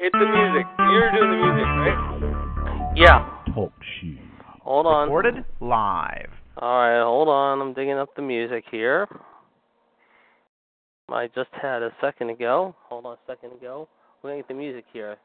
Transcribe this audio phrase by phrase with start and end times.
[0.00, 0.66] It's the music.
[0.78, 2.92] You're doing the music, right?
[2.94, 3.28] Yeah.
[3.52, 4.16] Talk shoe.
[4.62, 5.08] Hold on.
[5.08, 6.30] Recorded live.
[6.58, 7.60] All right, hold on.
[7.60, 9.08] I'm digging up the music here.
[11.08, 12.76] I just had a second ago.
[12.88, 13.88] Hold on a second ago.
[14.22, 15.16] We're gonna get the music here.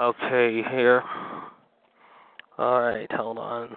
[0.00, 1.02] Okay, here.
[2.58, 3.76] All right, hold on.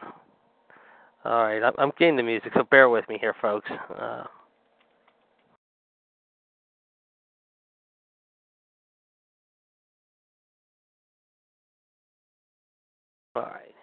[1.26, 3.70] All right, I'm, I'm getting the music, so bear with me here, folks.
[4.00, 4.24] Uh,
[13.38, 13.78] all right.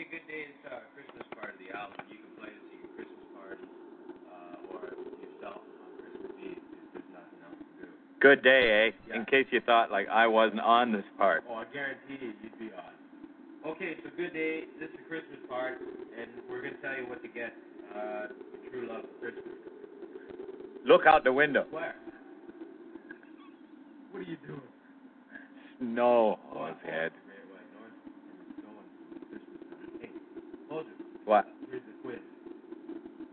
[0.00, 1.94] a good day to start Christmas part of the album.
[2.10, 3.66] You can play this at your Christmas party
[4.34, 4.82] uh, or
[5.22, 7.86] yourself on Christmas Eve if there's nothing else to do.
[8.18, 8.86] Good day, eh?
[9.06, 9.20] Yeah.
[9.20, 11.44] In case you thought like I wasn't on this part.
[11.46, 12.96] Oh, I guarantee you, you'd be on.
[13.76, 14.66] Okay, so good day.
[14.82, 17.54] This is the Christmas part, and we're gonna tell you what to get.
[17.94, 18.32] Uh,
[18.72, 19.54] true love for Christmas.
[20.82, 21.68] Look out the window.
[21.70, 21.94] Where?
[24.12, 24.60] What are you doing?
[25.80, 27.10] Snow Oh, on his head.
[27.26, 27.96] Great white north
[28.28, 28.88] and snowing
[29.32, 29.90] Christmas time.
[30.00, 30.10] Hey,
[30.70, 30.92] Moses,
[31.24, 31.48] What?
[31.70, 32.20] here's the quiz.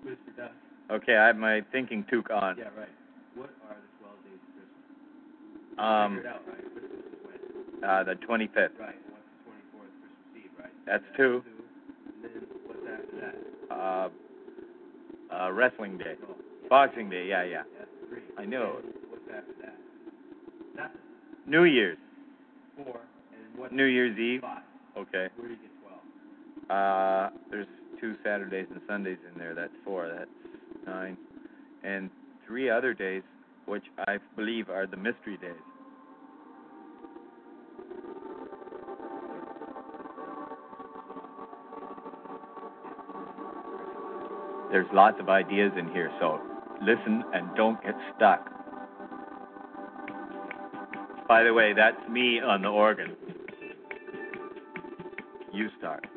[0.01, 0.51] Quiz for Duff.
[0.89, 2.57] Okay, I have my thinking toque on.
[2.57, 2.89] Yeah, right.
[3.35, 5.77] What are the 12 days of Christmas?
[5.77, 6.65] Um, Figure it out, right?
[6.73, 7.83] Christmas is when?
[7.85, 8.73] uh, the 25th.
[8.79, 8.97] Right.
[8.97, 9.93] and What's the 24th?
[10.01, 10.73] Christmas Eve, right?
[10.87, 11.43] That's two.
[11.45, 11.63] Two.
[12.09, 13.35] And then what's after that?
[13.69, 14.09] Uh,
[15.29, 16.15] uh, wrestling day.
[16.23, 16.33] No.
[16.69, 17.27] Boxing day.
[17.27, 17.63] Yeah, yeah.
[17.77, 18.23] That's three.
[18.37, 18.77] I know.
[18.81, 19.75] And what's after that?
[20.75, 21.01] Nothing.
[21.47, 21.97] New Year's.
[22.77, 22.99] Four.
[23.33, 23.71] And what?
[23.71, 24.41] New Year's Eve.
[24.41, 24.63] Five.
[24.97, 25.27] Okay.
[25.35, 25.71] Where do you get
[26.67, 26.69] 12?
[26.69, 27.67] Uh, there's
[27.99, 29.55] two Saturdays and Sundays in there.
[29.55, 30.07] That's four.
[30.07, 30.29] That's
[30.85, 31.17] nine.
[31.83, 32.09] And
[32.45, 33.23] three other days,
[33.65, 35.53] which I believe are the mystery days.
[44.71, 46.39] There's lots of ideas in here, so
[46.81, 48.58] listen and don't get stuck.
[51.29, 53.15] By the way, that's me on the organ.
[55.53, 56.07] You start.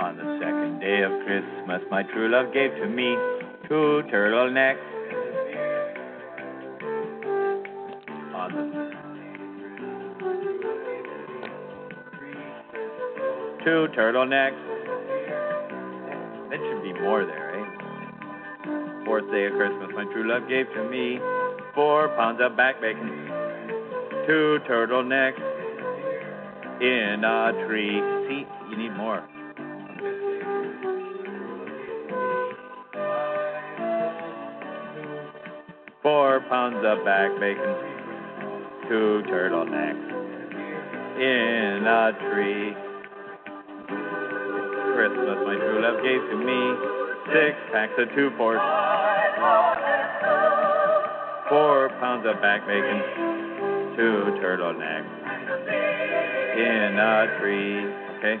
[0.00, 3.16] On the second day of Christmas, my true love gave to me
[3.68, 4.76] two turtlenecks.
[8.34, 8.84] On the
[13.64, 14.60] two turtlenecks.
[16.50, 17.63] That should be more there, eh?
[19.04, 21.18] Fourth day of Christmas, my true love gave to me
[21.74, 23.08] four pounds of back bacon,
[24.26, 25.38] two turtlenecks
[26.80, 28.00] in a tree.
[28.28, 29.22] See, you need more.
[36.02, 37.74] Four pounds of back bacon,
[38.88, 40.10] two turtlenecks
[41.20, 42.74] in a tree.
[44.94, 46.94] Christmas, my true love gave to me
[47.32, 48.60] six packs of two fours,
[51.48, 53.00] four pounds of back bacon,
[53.96, 55.06] two turtlenecks
[56.56, 57.78] in a tree.
[58.18, 58.36] Okay.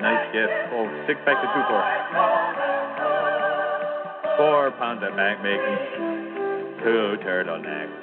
[0.00, 0.52] Nice gift.
[0.72, 1.90] Oh, six packs of two fours.
[4.36, 5.78] Four pounds of back bacon,
[6.84, 8.02] two turtlenecks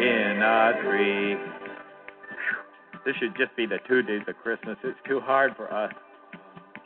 [0.00, 1.36] in a tree.
[3.06, 4.76] This should just be the two days of Christmas.
[4.82, 5.92] It's too hard for us.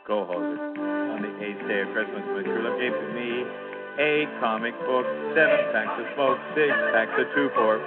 [0.09, 0.25] Go.
[0.25, 3.45] On the eighth day of Christmas, my true love gave to me
[4.01, 7.77] eight comic books, seven packs of smoke, six packs of two four.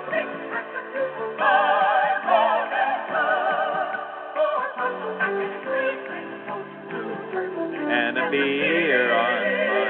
[7.91, 9.83] And a beer on my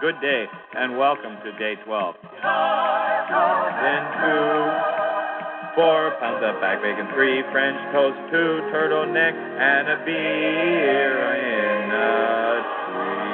[0.00, 2.14] Good day, and welcome to day 12.
[2.22, 4.91] Then two,
[5.74, 12.60] four pounds of back bacon, three French toast, two turtlenecks, and a beer in a
[12.92, 13.32] tree.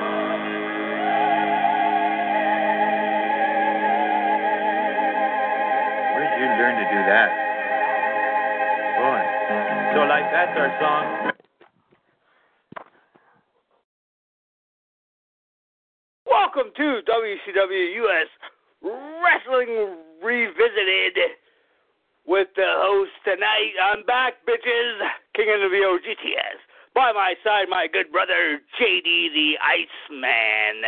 [6.14, 7.31] Where did you learn to do that?
[9.02, 9.23] Boy.
[9.94, 11.32] So, like, that's our song.
[16.58, 18.29] welcome to WCW US
[18.82, 21.19] Wrestling Revisited
[22.26, 22.62] with the
[23.59, 23.73] tonight.
[23.83, 24.99] I'm back, bitches.
[25.35, 26.59] King of the VOGTS.
[26.95, 30.83] By my side, my good brother JD the Iceman.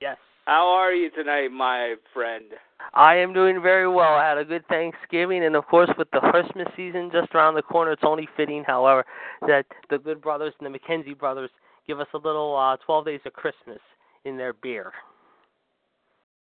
[0.00, 0.16] Yes.
[0.46, 2.44] How are you tonight, my friend?
[2.92, 4.14] I am doing very well.
[4.14, 7.62] I had a good Thanksgiving, and of course, with the Christmas season just around the
[7.62, 9.04] corner, it's only fitting, however,
[9.42, 11.50] that the Good Brothers and the McKenzie Brothers
[11.86, 13.78] give us a little uh, 12 Days of Christmas
[14.26, 14.92] in their beer.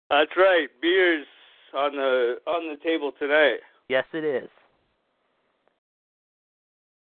[0.09, 0.69] That's right.
[0.81, 1.27] Beers
[1.77, 3.59] on the on the table tonight.
[3.89, 4.49] Yes, it is.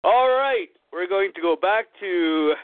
[0.05, 2.55] All right, we're going to go back to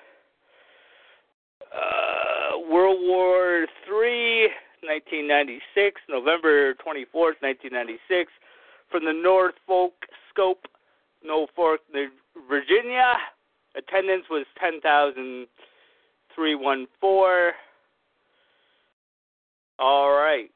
[1.75, 4.43] uh, World War Three,
[4.83, 8.31] 1996, November 24th, 1996,
[8.89, 9.95] from the Norfolk
[10.31, 10.69] Scope,
[11.25, 11.81] Norfolk,
[12.49, 13.15] Virginia.
[13.77, 17.53] Attendance was 10,314.
[19.81, 20.54] All right.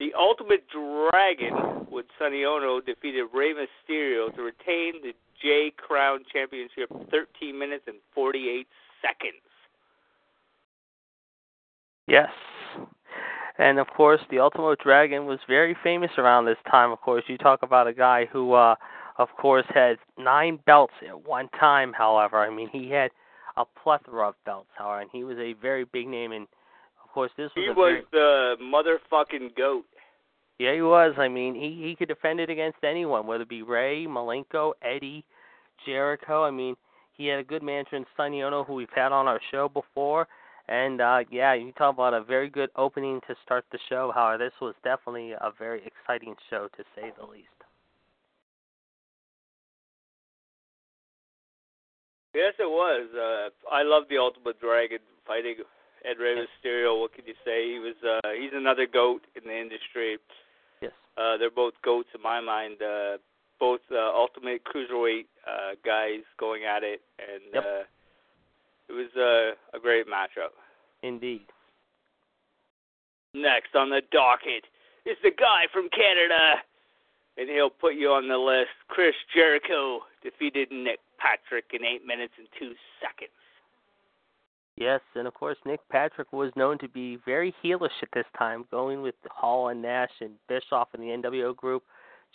[0.00, 6.90] The Ultimate Dragon with Sonny Ono defeated Rey Mysterio to retain the J Crown Championship
[7.10, 8.66] 13 minutes and 48
[9.00, 9.42] seconds.
[12.06, 12.30] Yes.
[13.58, 16.90] And of course, the Ultimate Dragon was very famous around this time.
[16.90, 18.74] Of course, you talk about a guy who, uh,
[19.18, 21.92] of course, had nine belts at one time.
[21.92, 23.12] However, I mean, he had
[23.56, 24.70] a plethora of belts.
[24.76, 26.32] However, and he was a very big name.
[26.32, 26.48] Of
[27.14, 29.84] course, this was He was very, the motherfucking goat.
[30.58, 31.14] yeah, he was.
[31.18, 35.24] I mean, he he could defend it against anyone, whether it be Rey, Malenko, Eddie,
[35.86, 36.44] Jericho.
[36.44, 36.76] I mean,
[37.16, 40.26] he had a good manager in Sonny Ono, who we've had on our show before.
[40.66, 44.10] And uh yeah, you talk about a very good opening to start the show.
[44.14, 47.48] However, this was definitely a very exciting show to say the least.
[52.34, 53.06] Yes, it was.
[53.14, 55.56] Uh, I love the Ultimate Dragon fighting
[56.04, 57.00] Ed Rey Mysterio.
[57.00, 57.72] What can you say?
[57.72, 57.94] He was.
[58.04, 60.18] Uh, he's another goat in the industry.
[60.80, 60.92] Yes.
[61.16, 62.76] Uh, they're both goats in my mind.
[62.82, 63.18] Uh,
[63.60, 67.64] both uh, ultimate cruiserweight uh, guys going at it, and Yep.
[67.64, 67.82] uh,
[68.88, 70.52] it was uh, a great matchup.
[71.02, 71.46] Indeed.
[73.34, 74.64] Next on the docket
[75.06, 76.62] is the guy from Canada,
[77.36, 78.70] and he'll put you on the list.
[78.88, 83.32] Chris Jericho defeated Nick Patrick in eight minutes and two seconds.
[84.76, 88.64] Yes, and of course Nick Patrick was known to be very heelish at this time,
[88.70, 91.82] going with Hall and Nash and Bischoff in the NWO group.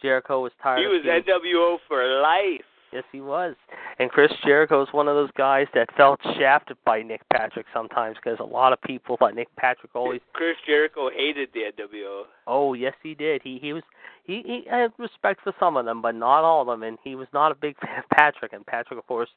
[0.01, 2.63] Jericho was tired He was being NWO for life.
[2.91, 3.55] Yes, he was.
[3.99, 8.15] And Chris Jericho is one of those guys that felt shafted by Nick Patrick sometimes
[8.15, 10.21] because a lot of people thought Nick Patrick always.
[10.33, 12.23] Chris Jericho hated the NWO.
[12.47, 13.41] Oh, yes, he did.
[13.43, 13.83] He he was
[14.23, 16.81] he he had respect for some of them, but not all of them.
[16.81, 18.53] And he was not a big fan of Patrick.
[18.53, 19.29] And Patrick, of course,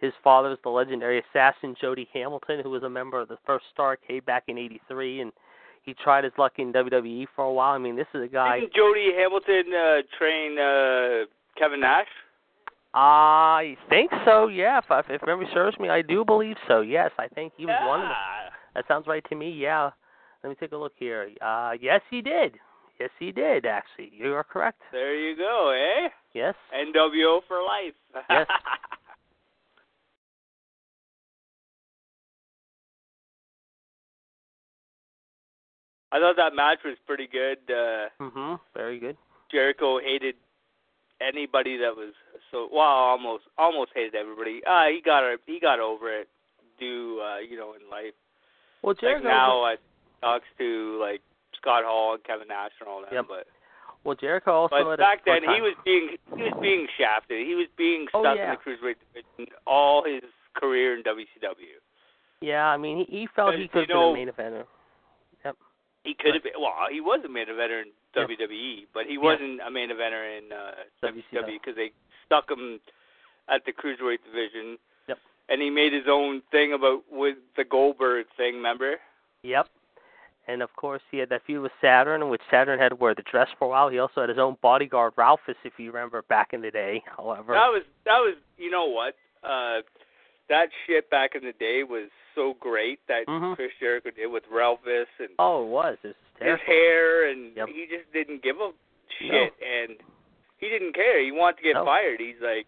[0.00, 3.64] his father was the legendary assassin Jody Hamilton, who was a member of the first
[3.76, 5.32] Starcade back in '83, and
[5.82, 7.74] he tried his luck in WWE for a while.
[7.74, 8.60] I mean, this is a guy.
[8.60, 11.26] Didn't Jody Hamilton uh, train uh,
[11.58, 12.06] Kevin Nash?
[12.94, 14.48] I think so.
[14.48, 16.80] Yeah, if, if memory serves me, I do believe so.
[16.80, 18.16] Yes, I think he was one of them.
[18.74, 19.50] That sounds right to me.
[19.50, 19.90] Yeah.
[20.42, 21.30] Let me take a look here.
[21.40, 22.54] Uh, yes, he did.
[23.00, 23.66] Yes, he did.
[23.66, 24.80] Actually, you are correct.
[24.92, 26.08] There you go, eh?
[26.32, 26.54] Yes.
[26.74, 27.94] NWO for life.
[28.30, 28.46] Yes.
[36.12, 37.58] I thought that match was pretty good.
[37.68, 38.60] Uh, Mhm.
[38.74, 39.16] Very good.
[39.50, 40.36] Jericho hated
[41.20, 42.14] anybody that was
[42.50, 44.62] so well, almost almost hated everybody.
[44.64, 45.22] Uh, he got.
[45.46, 46.28] He got over it.
[46.78, 48.14] Do uh, you know in life?
[48.82, 49.28] Well, Like Jericho.
[49.28, 49.76] now, I
[50.22, 51.20] talks to like
[51.60, 53.12] Scott Hall and Kevin Nash and all that.
[53.12, 53.24] Yep.
[53.28, 53.46] But
[54.04, 54.84] well, Jericho also.
[54.84, 57.46] but back then he was being he was being shafted.
[57.46, 58.52] He was being Oh, stuck yeah.
[58.52, 60.22] in the cruiserweight division all his
[60.54, 61.76] career in WCW.
[62.40, 64.64] Yeah, I mean, he, he felt he could have been a main eventer.
[66.08, 66.72] He could have been well.
[66.90, 68.28] He was a main eventer in Yep.
[68.30, 70.72] WWE, but he wasn't a main eventer in uh,
[71.04, 71.22] WCW.
[71.44, 71.92] WCW because they
[72.24, 72.80] stuck him
[73.48, 74.78] at the cruiserweight division.
[75.08, 75.18] Yep.
[75.50, 78.54] And he made his own thing about with the Goldberg thing.
[78.54, 78.96] Remember?
[79.42, 79.68] Yep.
[80.48, 83.14] And of course, he had that feud with Saturn, in which Saturn had to wear
[83.14, 83.90] the dress for a while.
[83.90, 87.02] He also had his own bodyguard, Ralphus, if you remember back in the day.
[87.16, 89.14] However, That was that was you know what?
[89.44, 89.82] Uh
[90.48, 92.08] that shit back in the day was
[92.38, 93.56] so great that Mhm.
[93.56, 95.98] Chris Jericho did with Ralphus and oh, it was.
[96.04, 97.68] It was his hair and Yep.
[97.68, 98.70] he just didn't give a
[99.18, 99.98] shit and
[100.58, 101.18] he didn't care.
[101.18, 101.84] He wanted to get No.
[101.84, 102.20] fired.
[102.20, 102.66] He's like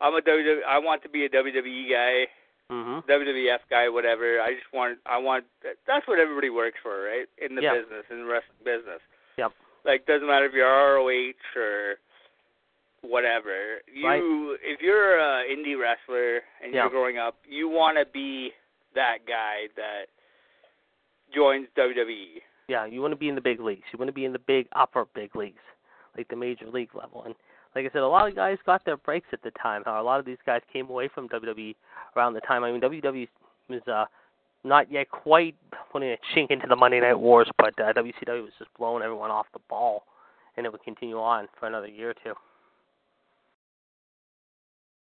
[0.00, 2.26] I'm a WWE I want to be a WWE guy,
[2.68, 4.40] hmm WWF guy, whatever.
[4.40, 5.44] I just want I want
[5.86, 7.28] that's what everybody works for, right?
[7.38, 7.74] In the Yeah.
[7.74, 9.00] business, in the wrestling business.
[9.38, 9.52] Yep.
[9.84, 11.98] Like doesn't matter if you're ROH or
[13.02, 13.80] whatever.
[13.92, 14.58] You Right.
[14.62, 16.82] if you're a indie wrestler and Yeah.
[16.82, 18.52] you're growing up, you want to be
[18.96, 20.06] that guy that
[21.34, 21.68] joins.
[21.78, 22.42] WWE.
[22.68, 23.84] Yeah, you want to be in the big leagues.
[23.92, 25.62] You want to be in the big upper big leagues,
[26.16, 27.22] like the major league level.
[27.24, 27.34] And
[27.76, 29.82] like I said, a lot of guys got their breaks at the time.
[29.84, 31.76] How a lot of these guys came away from WWE
[32.16, 32.64] around the time.
[32.64, 33.28] I mean, WWE
[33.68, 34.06] was uh,
[34.64, 35.54] not yet quite
[35.92, 39.30] putting a chink into the Monday Night Wars, but uh, WCW was just blowing everyone
[39.30, 40.04] off the ball,
[40.56, 42.34] and it would continue on for another year or two.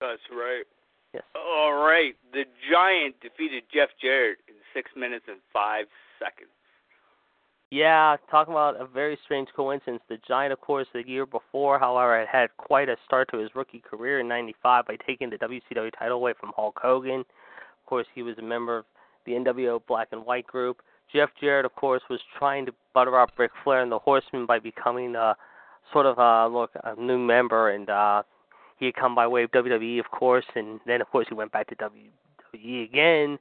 [0.00, 0.64] That's right.
[1.14, 1.24] Yes.
[1.34, 2.14] All right.
[2.32, 5.86] The Giant defeated Jeff Jarrett in six minutes and five
[6.18, 6.50] seconds.
[7.70, 10.02] Yeah, talking about a very strange coincidence.
[10.06, 13.48] The Giant, of course, the year before, however, had had quite a start to his
[13.54, 17.20] rookie career in '95 by taking the WCW title away from Hulk Hogan.
[17.20, 18.84] Of course, he was a member of
[19.24, 20.82] the NWO Black and White group.
[21.10, 24.58] Jeff Jarrett, of course, was trying to butter up Ric Flair and the Horsemen by
[24.58, 25.34] becoming a
[25.94, 28.22] sort of a look a new member, and uh,
[28.82, 31.52] he had come by way of WWE, of course, and then of course he went
[31.52, 33.38] back to WWE again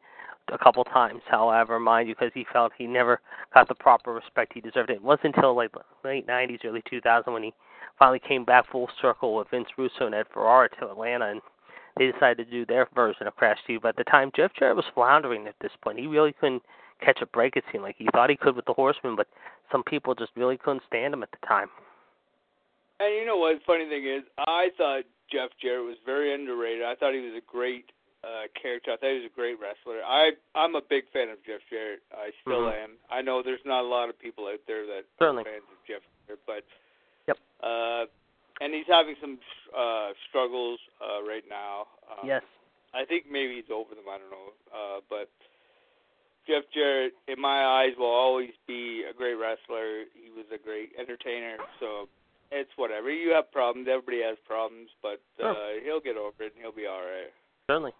[0.53, 1.21] a couple times.
[1.27, 3.19] However, mind you, because he felt he never
[3.51, 4.91] got the proper respect he deserved.
[4.91, 5.71] It wasn't until like
[6.03, 7.53] late '90s, early 2000 when he
[7.97, 11.41] finally came back full circle with Vince Russo and Ed Ferrara to Atlanta, and
[11.97, 13.81] they decided to do their version of Crash TV.
[13.81, 15.97] But at the time, Jeff Jarrett was floundering at this point.
[15.97, 16.61] He really couldn't
[17.03, 17.55] catch a break.
[17.55, 19.25] It seemed like he thought he could with the Horsemen, but
[19.71, 21.69] some people just really couldn't stand him at the time.
[22.99, 23.55] And you know what?
[23.65, 26.83] Funny thing is, I thought Jeff Jarrett was very underrated.
[26.83, 27.91] I thought he was a great
[28.23, 28.91] uh, character.
[28.91, 30.03] I thought he was a great wrestler.
[30.05, 32.01] I I'm a big fan of Jeff Jarrett.
[32.13, 32.83] I still Mhm.
[32.83, 32.91] am.
[33.09, 35.41] I know there's not a lot of people out there that Certainly.
[35.43, 36.63] are fans of Jeff Jarrett, but
[37.27, 37.37] Yep.
[37.63, 38.05] Uh,
[38.61, 39.39] and he's having some
[39.73, 41.87] uh, struggles uh, right now.
[42.11, 42.43] Um, Yes.
[42.93, 44.03] I think maybe he's over them.
[44.09, 44.53] I don't know.
[44.71, 45.29] Uh, but
[46.45, 50.03] Jeff Jarrett, in my eyes, will always be a great wrestler.
[50.13, 51.57] He was a great entertainer.
[51.79, 52.09] So
[52.51, 53.09] it's whatever.
[53.09, 53.87] You have problems.
[53.89, 57.31] Everybody has problems, but uh, he'll get over it and he'll be all right.
[57.69, 57.93] Certainly.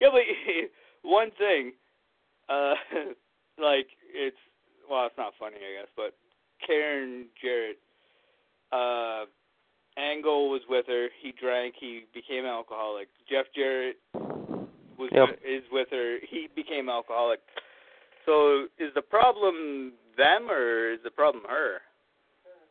[0.00, 0.22] Yeah, but
[1.02, 1.72] one thing,
[2.48, 2.74] uh,
[3.58, 4.36] like it's
[4.88, 6.14] well, it's not funny, I guess, but
[6.66, 7.78] Karen Jarrett,
[8.72, 9.26] uh,
[9.98, 11.08] Angle was with her.
[11.20, 11.74] He drank.
[11.78, 13.08] He became alcoholic.
[13.28, 15.40] Jeff Jarrett was Yep.
[15.44, 16.18] is with her.
[16.28, 17.40] He became alcoholic.
[18.26, 21.80] So is the problem them or is the problem her?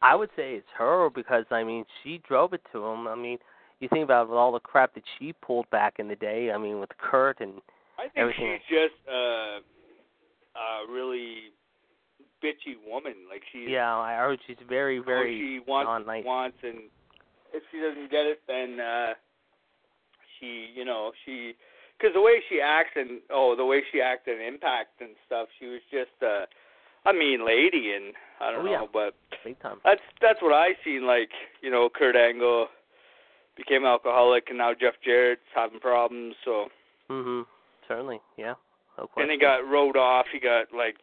[0.02, 3.08] I would say it's her because I mean she drove it to him.
[3.08, 3.38] I mean,
[3.80, 6.52] you think about all the crap that she pulled back in the day.
[6.52, 7.54] I mean, with Kurt and
[7.98, 8.60] I think Everything.
[8.68, 9.60] she's just uh,
[10.58, 11.52] a really
[12.44, 13.14] bitchy woman.
[13.30, 16.26] Like she's yeah, I heard she's very, very she wants non-nice.
[16.26, 16.90] wants and
[17.54, 19.14] if she doesn't get it then uh
[20.40, 21.54] she you know she
[21.98, 25.48] because the way she acts and oh the way she acted in impact and stuff
[25.58, 26.46] she was just uh
[27.10, 28.78] a mean lady and i don't Oh, yeah.
[28.80, 31.30] know but big that's that's what i seen like
[31.62, 32.68] you know kurt angle
[33.56, 36.68] became alcoholic and now jeff jarrett's having problems so
[37.10, 37.46] Mhm.
[37.88, 38.20] Certainly.
[38.36, 38.56] Yeah.
[38.98, 39.32] No question.
[39.32, 40.98] he got rode off he got like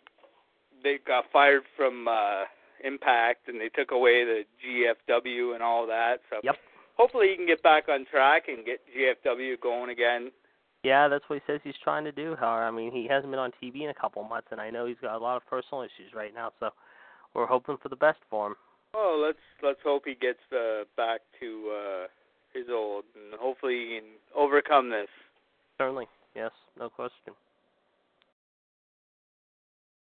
[0.82, 2.44] they got fired from uh
[2.84, 6.56] impact and they took away the gfw and all that so Yep.
[6.98, 10.30] hopefully he can get back on track and get GFW going again.
[10.84, 12.36] Yeah, that's what he says he's trying to do.
[12.38, 14.68] However, I mean, he hasn't been on TV in a couple of months, and I
[14.68, 16.52] know he's got a lot of personal issues right now.
[16.60, 16.70] So
[17.34, 18.56] we're hoping for the best for him.
[18.94, 22.06] Oh, let's let's hope he gets uh, back to uh,
[22.52, 25.08] his old, and hopefully he can overcome this.
[25.78, 26.06] Certainly.
[26.36, 26.50] Yes.
[26.78, 27.32] No question.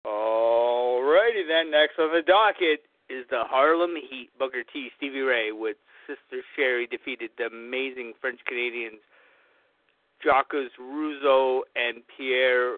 [0.05, 1.71] Alrighty then.
[1.71, 4.29] Next on the docket is the Harlem Heat.
[4.37, 4.89] Booker T.
[4.97, 8.99] Stevie Ray with Sister Sherry defeated the amazing French Canadians
[10.23, 12.77] Jacques Rougeau and Pierre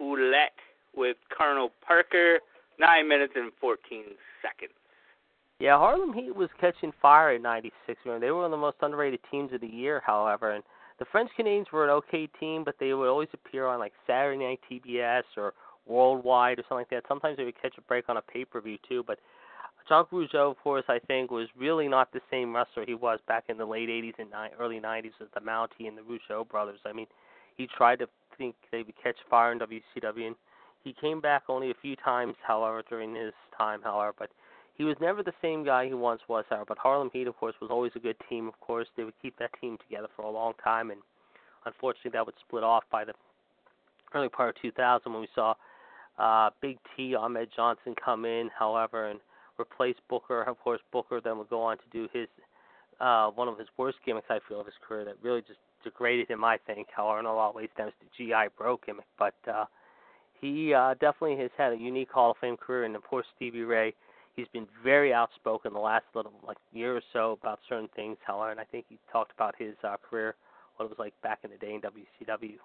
[0.00, 0.58] Ouellette
[0.96, 2.40] with Colonel Parker.
[2.78, 4.04] Nine minutes and fourteen
[4.42, 4.72] seconds.
[5.58, 8.00] Yeah, Harlem Heat was catching fire in '96.
[8.04, 10.02] Remember, they were one of the most underrated teams of the year.
[10.04, 10.64] However, and
[10.98, 14.42] the French Canadians were an okay team, but they would always appear on like Saturday
[14.42, 15.52] Night TBS or
[15.86, 17.04] Worldwide or something like that.
[17.08, 19.04] Sometimes they would catch a break on a pay-per-view too.
[19.06, 19.18] But
[19.90, 23.44] Jacques Rougeau, of course, I think was really not the same wrestler he was back
[23.48, 26.78] in the late '80s and ni- early '90s with the Mountie and the Rougeau brothers.
[26.86, 27.08] I mean,
[27.56, 30.36] he tried to think they would catch fire in WCW, and
[30.84, 34.30] he came back only a few times, however, during his time, however, but
[34.78, 36.66] he was never the same guy he once was, however.
[36.68, 38.46] But Harlem Heat, of course, was always a good team.
[38.46, 41.00] Of course, they would keep that team together for a long time, and
[41.66, 43.12] unfortunately, that would split off by the
[44.14, 45.54] early part of 2000 when we saw
[46.16, 49.18] uh, Big T, Ahmed Johnson come in, however, and
[49.60, 50.42] replace Booker.
[50.42, 52.28] Of course, Booker then would go on to do his
[53.00, 56.28] uh, one of his worst gimmicks, I feel, of his career that really just degraded
[56.28, 56.44] him.
[56.44, 59.34] I think, however, in a lot of ways, thanks to GI Bro gimmick, but.
[59.46, 59.66] uh
[60.40, 63.62] he uh, definitely has had a unique Hall of Fame career, and of course Stevie
[63.62, 63.94] Ray.
[64.36, 68.16] He's been very outspoken the last little like year or so about certain things.
[68.26, 70.34] However, and I think he talked about his uh, career,
[70.76, 72.56] what it was like back in the day in WCW.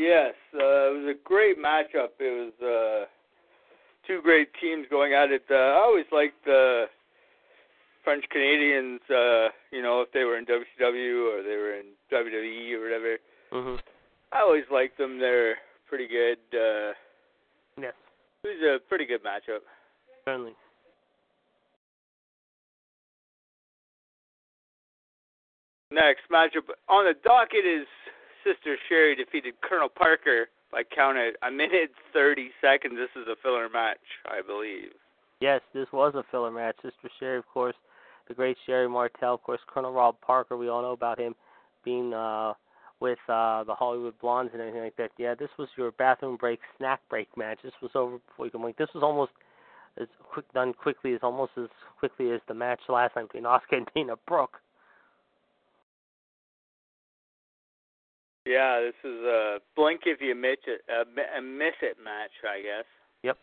[0.00, 2.16] Yes, uh, it was a great matchup.
[2.18, 3.04] It was uh,
[4.06, 5.44] two great teams going at it.
[5.50, 6.86] Uh, I always liked the
[8.02, 9.00] French Canadians.
[9.10, 13.18] Uh, you know, if they were in WCW or they were in WWE or whatever.
[13.52, 13.78] Mhm.
[14.32, 15.18] I always liked them.
[15.18, 16.38] They're pretty good.
[16.54, 16.94] Uh,
[17.76, 17.94] Yes,
[18.44, 19.60] it was a pretty good matchup.
[20.24, 20.54] certainly.
[25.90, 27.86] Next matchup on the docket is
[28.44, 32.94] Sister Sherry defeated Colonel Parker by count at a minute thirty seconds.
[32.96, 34.92] This is a filler match, I believe.
[35.40, 36.76] Yes, this was a filler match.
[36.82, 37.74] Sister Sherry, of course,
[38.28, 40.56] the great Sherry Martel, of course, Colonel Rob Parker.
[40.56, 41.34] We all know about him
[41.84, 42.52] being uh,
[43.00, 45.10] with uh, the Hollywood Blondes and everything like that.
[45.18, 47.58] Yeah, this was your bathroom break, snack break match.
[47.64, 48.76] This was over before you can blink.
[48.76, 49.32] This was almost
[50.00, 51.68] as quick done quickly as almost as
[51.98, 54.58] quickly as the match last night between Asuka and Dana Brooke.
[58.50, 62.02] Yeah, this is a blink if you miss it, uh, a, a uh, miss it
[62.02, 62.88] match, I guess.
[63.22, 63.38] Yep.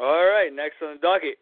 [0.00, 1.36] All right, next on the docket,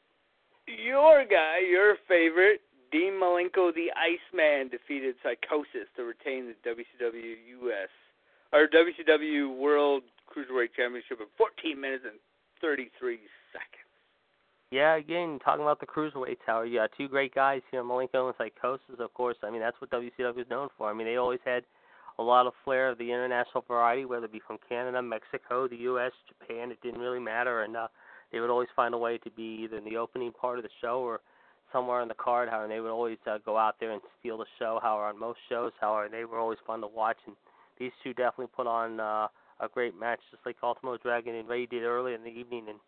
[0.67, 7.95] your guy, your favorite, Dean Malenko, the Iceman, defeated Psychosis to retain the WCW US
[8.53, 12.19] or WCW World Cruiserweight Championship in 14 minutes and
[12.61, 13.23] 33
[13.55, 13.86] seconds.
[14.77, 18.35] Yeah, again, talking about the cruiserweight tower, you got two great guys here, Malenko and
[18.37, 19.39] Psychosis, of course.
[19.43, 20.91] I mean, that's what WCW is known for.
[20.91, 21.63] I mean, they always had
[22.19, 25.79] a lot of flair of the international variety, whether it be from Canada, Mexico, the
[25.89, 26.71] U.S., Japan.
[26.71, 27.89] It didn't really matter, and uh,
[28.31, 30.71] they would always find a way to be either in the opening part of the
[30.83, 31.21] show or
[31.73, 32.51] somewhere in the card.
[32.51, 34.79] However, they would always uh, go out there and steal the show.
[34.83, 37.35] However, on most shows, however, they were always fun to watch, and
[37.79, 41.65] these two definitely put on uh, a great match, just like Ultimo Dragon and Rey
[41.65, 42.79] did earlier in the evening, and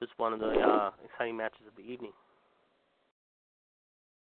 [0.00, 2.12] was one of the uh, exciting matches of the evening.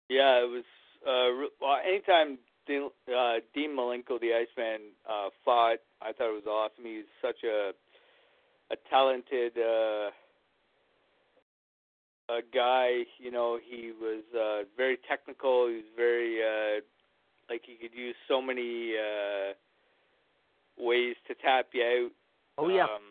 [0.09, 0.63] Yeah, it was.
[1.05, 2.37] Uh, well, anytime
[2.67, 6.85] Dean, uh, Dean Malenko, the Iceman, uh, fought, I thought it was awesome.
[6.85, 7.71] He's such a
[8.71, 10.09] a talented uh,
[12.29, 13.03] a guy.
[13.19, 15.67] You know, he was uh, very technical.
[15.67, 16.81] He was very uh,
[17.49, 19.53] like he could use so many uh,
[20.77, 22.11] ways to tap you out.
[22.57, 23.01] Oh yeah, Um,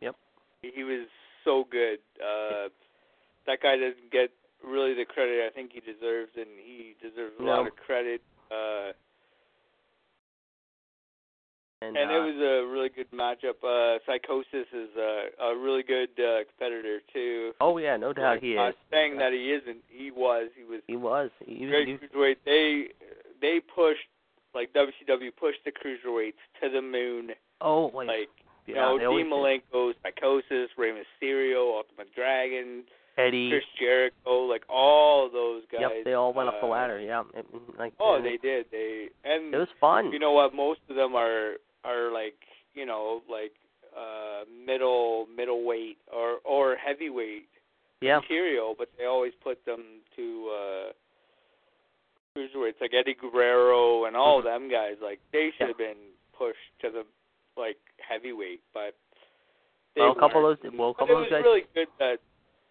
[0.00, 0.16] Yep.
[0.62, 1.06] He was
[1.44, 1.98] so good.
[2.20, 2.68] Uh,
[3.46, 4.30] that guy doesn't get
[4.64, 7.48] really the credit I think he deserves, and he deserves a No.
[7.48, 8.20] lot of credit.
[8.50, 8.92] Uh,
[11.80, 13.58] and, and uh, it was a really good matchup.
[13.64, 17.52] Uh, Psychosis is a, a really good uh, competitor too.
[17.60, 18.74] oh yeah, no doubt he Not is.
[18.90, 19.78] saying that he isn't.
[19.88, 20.48] He was.
[20.56, 21.30] He was He was.
[21.44, 21.70] He was.
[21.70, 22.36] great He was cruiserweight.
[22.44, 22.86] They
[23.40, 24.06] they pushed
[24.54, 27.30] like WCW pushed the cruiserweights to the moon.
[27.60, 28.28] oh, like, Like
[28.66, 29.32] you know, they always Dean.
[29.32, 32.84] Malenko, Psychosis, Rey Mysterio, Ultimate Dragon,
[33.18, 33.50] Eddie.
[33.50, 35.80] Chris Jericho, like all those guys.
[35.82, 37.00] Yep, they all went up the uh, ladder.
[37.00, 37.44] Yeah, it,
[37.78, 38.66] like Oh, and they did.
[38.70, 40.12] They and It was fun.
[40.12, 40.54] you know what?
[40.54, 42.34] Most of them are are like
[42.74, 43.52] you know like
[43.94, 47.48] uh middle middleweight or or heavyweight
[48.00, 49.82] yeah, material, but they always put them
[50.16, 50.92] to uh
[52.36, 54.44] cruiserweights like Eddie Guerrero and all Mhm.
[54.44, 54.96] them guys.
[55.02, 55.66] Like they should Yeah.
[55.68, 57.04] have been pushed to the
[57.56, 58.94] like heavyweight, but
[59.94, 61.66] they Well, a couple of those- well, a couple it of was those guys- really
[61.74, 62.18] good that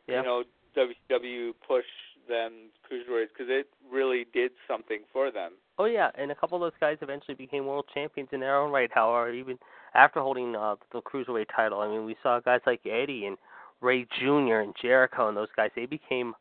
[0.08, 0.18] yeah.
[0.18, 0.44] you know
[0.76, 1.88] WCW pushed
[2.28, 5.54] them cruiserweights because it really did something for them.
[5.78, 8.72] Oh yeah, and a couple of those guys eventually became world champions in their own
[8.72, 8.90] right.
[8.94, 9.58] However, even
[9.94, 13.38] after holding uh, the cruiserweight title, I mean, we saw guys like Eddie and
[13.82, 14.60] Rey Jr.
[14.62, 15.72] and Jericho and those guys.
[15.76, 16.36] They became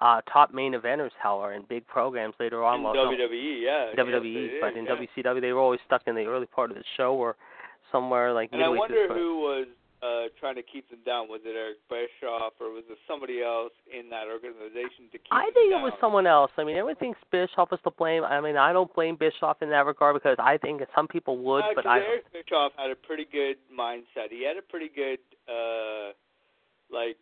[0.00, 2.76] uh, top main eventers, however, in big programs later on.
[2.78, 3.92] in well, no, WWE, yeah.
[3.96, 4.96] WWE, yes, but did, in yeah.
[5.24, 7.36] WCW, they were always stuck in the early part of the show or
[7.92, 9.66] somewhere like And I wonder who was
[10.00, 11.26] uh trying to keep them down.
[11.28, 15.50] Was it Eric Bischoff or was it somebody else in that organization to keep I
[15.50, 15.80] think down?
[15.80, 16.52] it was someone else.
[16.56, 18.22] I mean, everyone thinks Bischoff was to blame.
[18.22, 21.64] I mean, I don't blame Bischoff in that regard because I think some people would,
[21.64, 24.30] Uh, but I Eric Bischoff had a pretty good mindset.
[24.30, 25.18] He had a pretty good,
[25.50, 26.12] uh
[26.90, 27.18] like,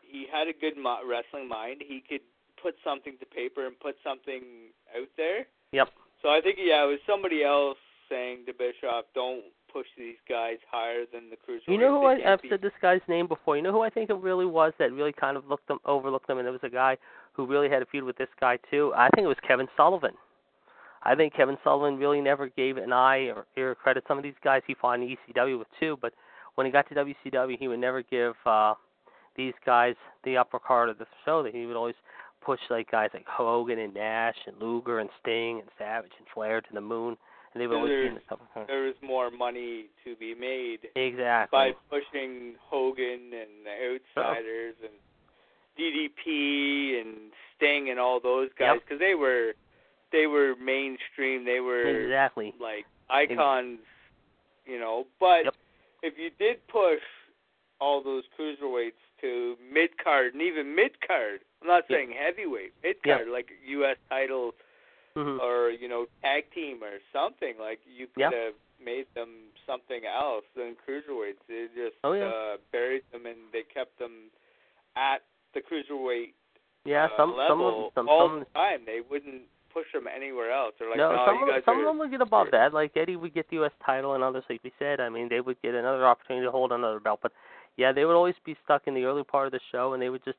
[0.00, 1.82] he had a good mo- wrestling mind.
[1.86, 2.22] He could
[2.62, 5.46] put something to paper and put something out there.
[5.72, 5.88] Yep.
[6.22, 7.78] So I think, yeah, it was somebody else
[8.08, 12.32] saying to Bischoff, "Don't push these guys higher than the cruiserweight." You know who I,
[12.32, 13.56] I've said this guy's name before.
[13.56, 16.26] You know who I think it really was that really kind of looked them overlooked
[16.26, 16.96] them, and it was a guy
[17.32, 18.92] who really had a feud with this guy too.
[18.96, 20.14] I think it was Kevin Sullivan.
[21.02, 24.04] I think Kevin Sullivan really never gave an eye or ear credit.
[24.06, 26.12] Some of these guys he fought in ECW with too, but
[26.56, 28.74] when he got to WCW, he would never give uh
[29.36, 31.42] these guys the upper card of the show.
[31.42, 31.94] That he would always
[32.44, 36.60] push like guys like Hogan and Nash and Luger and Sting and Savage and Flair
[36.60, 37.16] to the moon,
[37.52, 38.68] and they would always be in the upper card.
[38.68, 41.48] there was more money to be made Exactly.
[41.56, 44.92] by pushing Hogan and the Outsiders and
[45.78, 48.82] DDP and Sting and all those guys Yep.
[48.84, 49.54] because they were
[50.12, 51.44] they were mainstream.
[51.44, 52.52] They were Exactly.
[52.60, 53.78] like icons
[54.66, 55.06] you know.
[55.18, 55.54] But Yep.
[56.02, 57.00] if you did push
[57.80, 61.96] all those cruiserweights to mid card and even mid card, I'm not Yep.
[61.98, 63.96] saying heavyweight, mid card, like U.S.
[64.08, 64.54] title
[65.16, 65.40] Mhm.
[65.40, 67.54] or you know tag team or something.
[67.58, 71.42] Like you could have made them something else than cruiserweights.
[71.48, 72.28] They just Oh, yeah.
[72.28, 74.30] uh, buried them and they kept them
[74.96, 76.32] at the cruiserweight
[76.84, 78.80] yeah, uh, some some level of them all some the time.
[78.86, 79.42] They wouldn't
[79.72, 80.74] push them anywhere else.
[80.78, 82.48] They're like, no, no, some you of, guys some are of them would get above
[82.52, 82.72] that.
[82.72, 83.72] Like Eddie would get the U.S.
[83.84, 86.72] title, and others, like we said, I mean, they would get another opportunity to hold
[86.72, 87.20] another belt.
[87.22, 87.32] But
[87.76, 90.08] yeah, they would always be stuck in the early part of the show, and they
[90.08, 90.38] would just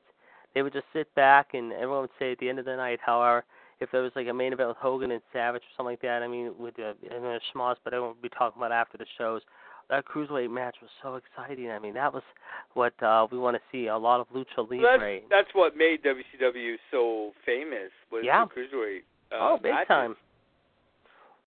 [0.54, 2.98] they would just sit back, and everyone would say at the end of the night,
[3.04, 3.44] however,
[3.82, 6.22] if there was like a main event with Hogan and Savage or something like that,
[6.22, 9.06] I mean, with uh, I mean, schmoz, but everyone would be talking about after the
[9.18, 9.42] shows.
[9.90, 11.70] That cruiserweight match was so exciting.
[11.70, 12.22] I mean, that was
[12.74, 13.88] what uh we want to see.
[13.88, 15.20] A lot of lucha Well, libre.
[15.20, 18.44] that's, that's what made WCW so famous was Yeah.
[18.46, 19.02] the cruiserweight.
[19.32, 19.88] Uh, oh, big matches.
[19.88, 20.16] time.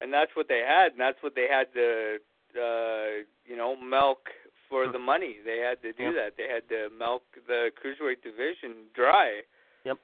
[0.02, 2.18] And that's what they had, and that's what they had to,
[2.60, 4.30] uh, you know, milk
[4.70, 4.92] for Hmm.
[4.92, 5.38] the money.
[5.44, 6.14] They had to do Yep.
[6.16, 6.38] that.
[6.38, 9.42] They had to milk the cruiserweight division dry.
[9.86, 9.98] Yep.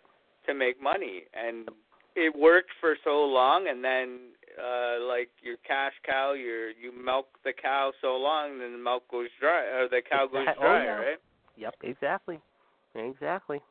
[0.47, 1.69] To make money, and
[2.15, 4.19] it worked for so long, and then,
[4.59, 9.03] uh, like your cash cow, your you milk the cow so long, then the milk
[9.09, 10.91] goes dry, or the cow goes Exact- oh, dry, yeah.
[10.91, 11.17] right?
[11.55, 12.39] Yep, exactly.
[12.95, 13.61] Exactly.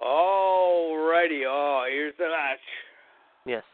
[0.00, 1.42] Alrighty.
[1.46, 2.60] Oh, here's the match.
[3.44, 3.64] Yes.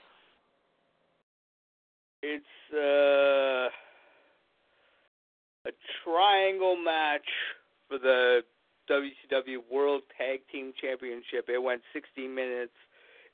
[2.22, 3.68] It's uh,
[5.68, 7.26] a triangle match
[7.88, 8.40] for the
[8.90, 11.49] WCW World Tag Team Championship.
[11.49, 12.77] It went 60 minutes,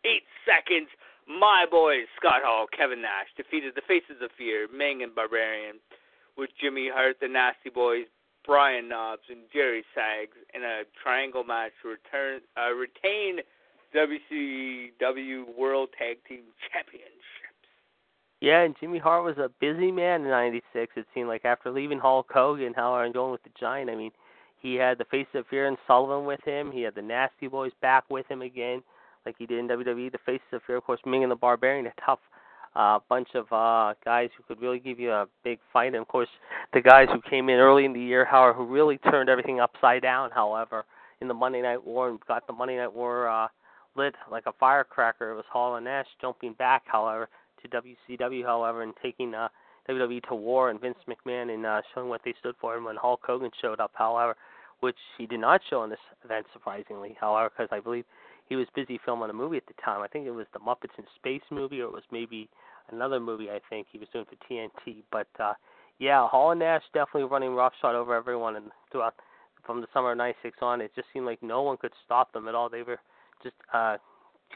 [0.05, 0.89] 8 seconds.
[1.27, 5.79] My boys, Scott Hall, Kevin Nash, defeated the Faces of Fear, Ming and Barbarian,
[6.37, 8.07] with Jimmy Hart, the Nasty Boys,
[8.47, 13.41] Brian Knobs, and Jerry Sags in a triangle match to return, uh, retain
[13.95, 17.17] WCW World Tag Team Championships.
[18.41, 20.93] Yeah, and Jimmy Hart was a busy man in '96.
[20.97, 23.91] It seemed like after leaving Hulk Hogan, however, and going with the Giant.
[23.91, 24.13] I mean,
[24.61, 26.71] he had the Face of Fear and Sullivan with him.
[26.71, 28.83] He had the Nasty Boys back with him again,
[29.25, 30.13] like he did in WWE.
[30.13, 32.21] The Faces of Fear, of course, Ming and the Barbarian, a tough
[32.77, 35.89] uh, bunch of uh, guys who could really give you a big fight.
[35.89, 36.29] And of course,
[36.73, 40.03] the guys who came in early in the year, however, who really turned everything upside
[40.03, 40.31] down.
[40.31, 40.85] However,
[41.21, 43.49] in the Monday Night War and got the Monday Night War uh,
[43.97, 45.33] lit like a firecracker.
[45.33, 47.29] It was Hall and Nash jumping back, however,
[47.63, 49.49] to WCW, however, and taking uh,
[49.89, 52.77] WWE to war and Vince McMahon and uh, showing what they stood for.
[52.77, 54.37] And when Hulk Hogan showed up, however,
[54.81, 58.05] which he did not show in this event, surprisingly, however, because I believe
[58.49, 60.03] he was busy filming a movie at the time.
[60.03, 62.49] I think it was the Muppets in Space movie, or it was maybe
[62.91, 63.51] another movie.
[63.51, 65.03] I think he was doing for TNT.
[65.13, 65.55] But uh,
[65.99, 69.15] yeah, Hall and Nash definitely running roughshod over everyone, and throughout
[69.65, 72.49] from the summer of '96 on, it just seemed like no one could stop them
[72.49, 72.69] at all.
[72.69, 72.99] They were
[73.43, 73.99] just uh,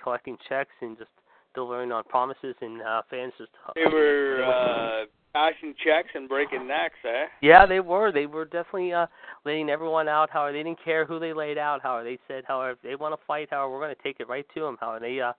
[0.02, 1.10] collecting checks and just
[1.54, 6.98] delivering on promises, and uh, fans just They were uh, cashing checks and breaking necks,
[7.04, 7.26] eh?
[7.42, 8.12] Yeah, they were.
[8.12, 9.06] They were definitely uh
[9.44, 10.30] laying everyone out.
[10.30, 11.83] However, they didn't care who they laid out.
[11.83, 14.28] However, they said, however, if they want to fight, however, we're going to take it
[14.28, 14.76] right to them.
[14.80, 15.33] However, they uh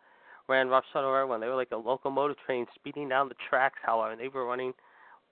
[0.47, 1.41] ran roughshod over everyone.
[1.41, 3.79] They were like a locomotive train speeding down the tracks.
[3.83, 4.73] However, and they were running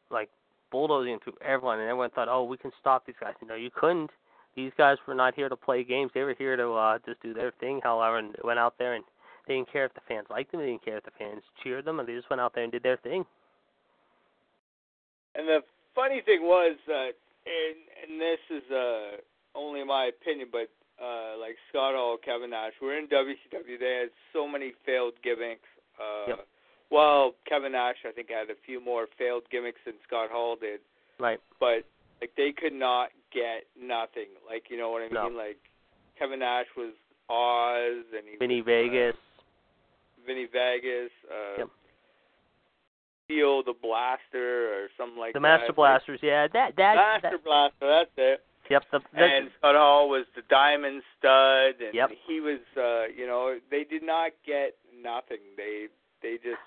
[0.10, 0.30] like
[0.72, 3.34] bulldozing through everyone, and everyone thought, oh, we can stop these guys.
[3.48, 4.10] No, you couldn't.
[4.56, 6.12] These guys were not here to play games.
[6.14, 7.80] They were here to uh just do their thing.
[7.84, 9.04] However, and went out there and
[9.48, 10.62] they didn't care if the fans liked them.
[10.62, 12.72] They didn't care if the fans cheered them, and they just went out there and
[12.72, 13.26] did their thing.
[15.36, 15.60] And the
[15.96, 17.12] funny thing was that,
[17.46, 17.78] and,
[18.12, 19.18] and this is uh,
[19.56, 20.70] only my opinion, but
[21.04, 23.80] uh, like Scott Hall, Kevin Nash, we're in WCW.
[23.80, 25.68] They had so many failed gimmicks.
[26.00, 26.48] Uh, Yep.
[26.92, 30.80] Well, Kevin Nash, I think, had a few more failed gimmicks than Scott Hall did,
[31.20, 31.40] Right.
[31.60, 31.86] but
[32.22, 34.30] like they could not get nothing.
[34.48, 35.14] Like you know what I mean?
[35.16, 35.28] No.
[35.28, 35.58] Like
[36.20, 36.94] Kevin Nash was
[37.30, 39.16] Oz, and he Vinny was, Vegas.
[39.16, 39.42] uh,
[40.28, 41.10] Vinny Vegas.
[41.30, 41.70] Uh, Yep.
[43.28, 45.44] Theo the Blaster or something like the that.
[45.44, 48.44] The Master Blasters, yeah, that that, Master that Blaster, that's it.
[48.70, 52.10] yep, the, the and Scott Hall was the Diamond Stud, and Yep.
[52.28, 55.38] he was, uh, you know, they did not get nothing.
[55.58, 55.88] They
[56.22, 56.60] they just,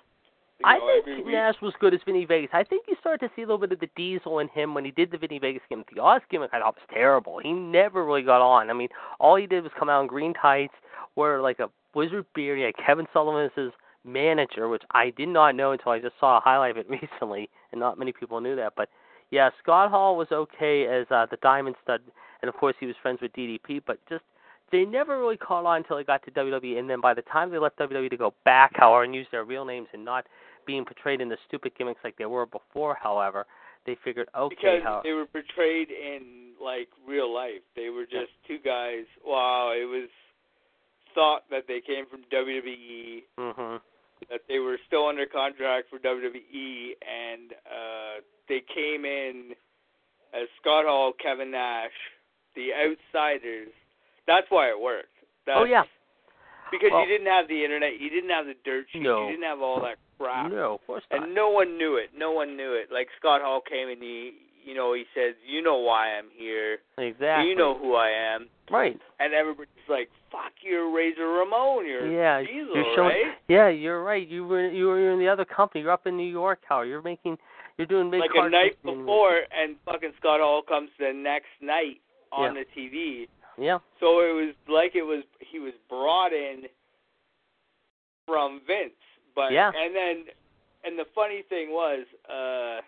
[0.65, 1.27] I know, think.
[1.27, 2.51] Nash was good as Vinny Vegas.
[2.53, 4.85] I think you started to see a little bit of the Diesel in him when
[4.85, 5.89] he did the Vinny Vegas gimmick.
[5.95, 7.39] The Oz gimmick I thought was terrible.
[7.43, 8.71] He never really got on.
[8.71, 8.89] I mean,
[9.21, 10.75] all he did was come out in green tights,
[11.17, 12.59] wear like a wizard beard.
[12.59, 13.73] He had Kevin Sullivan as his
[14.07, 17.49] manager, which I did not know until I just saw a highlight of it recently,
[17.73, 18.75] and not many people knew that.
[18.77, 18.89] But
[19.31, 22.01] yeah, Scott Hall was okay as uh, the Diamond Stud,
[22.43, 24.25] and of course he was friends with DDP, but just
[24.73, 27.51] they never really caught on until they got to WWE, and then by the time
[27.51, 30.27] they left WWE to go back, however, and use their real names and not
[30.67, 33.47] being portrayed in the stupid gimmicks like they were before, however,
[33.87, 37.63] they figured, okay, because how, they were portrayed in like real life.
[37.77, 39.05] They were just two guys.
[39.25, 40.09] Wow, it was
[41.15, 43.23] thought that they came from WWE.
[43.39, 43.77] hmm
[44.31, 49.53] that they were still under contract for WWE, and uh, they came in
[50.35, 51.95] as Scott Hall, Kevin Nash,
[52.55, 53.69] the outsiders.
[54.27, 55.13] That's why it worked.
[55.47, 55.83] That's, oh yeah.
[56.73, 59.25] Because Well- you didn't have the internet, you didn't have the dirt sheet, No.
[59.27, 61.23] you didn't have all that crap, No, of course not.
[61.23, 62.11] and no one knew it.
[62.17, 62.91] No one knew it.
[62.91, 64.33] Like Scott Hall came and he,
[64.65, 66.79] you know, he says, "You know why I'm here.
[66.99, 67.49] exactly.
[67.51, 68.99] You know who I am." Right.
[69.21, 71.87] And everybody's like, "Fuck, you're Razor Ramon.
[71.87, 72.43] You're Yeah.
[72.43, 73.09] Diesel, you're showing.
[73.27, 74.27] right?" Yeah, you're right.
[74.27, 75.83] You were you were in the other company.
[75.83, 76.61] You're up in New York.
[76.69, 77.39] How you're making.
[77.79, 82.01] You're doing big like a night before, and fucking Scott Hall comes the next night
[82.33, 82.63] on Yeah.
[82.65, 83.29] the TV.
[83.59, 83.79] Yeah.
[84.01, 86.69] So it was like it was he was brought in
[88.27, 88.95] from Vince,
[89.35, 89.73] but Yeah.
[89.75, 90.25] and then
[90.85, 92.81] and the funny thing was uh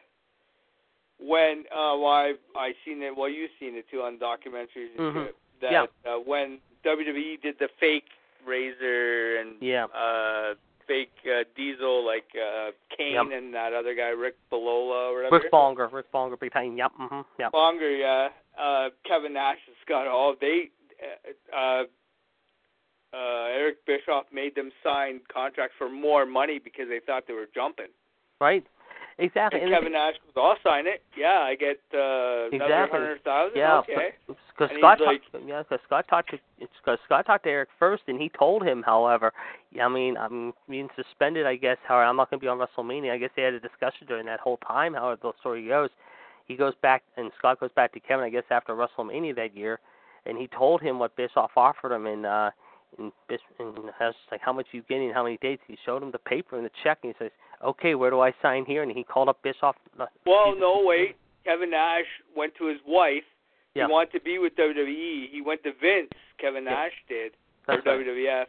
[1.19, 5.15] when uh well I I seen it well you've seen it too on documentaries and
[5.15, 5.27] Mhm.
[5.27, 5.87] shit that Yeah.
[6.15, 8.05] uh, when WWE did the fake
[8.47, 9.85] Razor and Yeah.
[9.87, 10.55] uh
[10.87, 13.27] fake uh, Diesel like uh Kane Yep.
[13.33, 15.93] and that other guy Rick Balola or whatever Rick Bognar.
[15.93, 16.41] Rick Bognar.
[16.41, 16.77] Big time.
[16.77, 16.93] Yep.
[17.01, 17.25] Mhm.
[17.39, 17.53] Yep.
[17.53, 18.29] longer, yeah.
[18.59, 20.71] Uh, Kevin Nash and Scott Hall, they,
[21.55, 21.85] uh, uh,
[23.15, 27.49] uh, Eric Bischoff made them sign contracts for more money because they thought they were
[27.55, 27.87] jumping.
[28.41, 28.65] Right.
[29.19, 29.61] Exactly.
[29.61, 31.03] And And Kevin Nash goes, "I'll sign it.
[31.17, 33.59] Yeah, I get uh, another hundred thousand.
[33.59, 36.39] Yeah, okay." because Scott like- talked, yeah, cause Scott talked to
[36.85, 39.33] cause Scott talked to Eric first, and he told him, however,
[39.73, 41.47] yeah, I mean, I'm being suspended.
[41.47, 43.13] I guess, however, I'm not going to be on WrestleMania.
[43.13, 44.95] I guess they had a discussion during that whole time.
[44.95, 45.91] However, the story goes,
[46.47, 48.25] he goes back, and Scott goes back to Kevin.
[48.25, 49.81] I guess after WrestleMania that year,
[50.27, 52.51] and he told him what Bischoff offered him, and uh,
[52.99, 53.13] and,
[53.59, 55.63] and has like how much you getting, how many dates.
[55.67, 57.31] He showed him the paper and the check, and he says,
[57.65, 58.83] okay, where do I sign here?
[58.83, 59.77] And he called up Bischoff.
[59.99, 61.17] uh, Well, no, wait.
[61.45, 62.05] Kevin Nash
[62.37, 63.23] went to his wife.
[63.75, 63.87] Yeah.
[63.87, 65.31] He wanted to be with WWE.
[65.31, 66.11] He went to Vince.
[66.41, 66.71] Kevin Yeah.
[66.71, 67.33] Nash did.
[67.67, 68.07] That's for right.
[68.07, 68.47] WWF.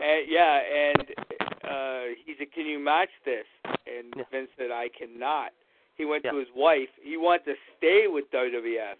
[0.00, 1.08] And yeah, and
[1.64, 4.22] uh he said, "Can you match this?" And Yeah.
[4.30, 5.52] Vince said, "I cannot."
[5.96, 6.32] He went Yeah.
[6.32, 6.88] to his wife.
[7.02, 8.94] He wanted to stay with WWF.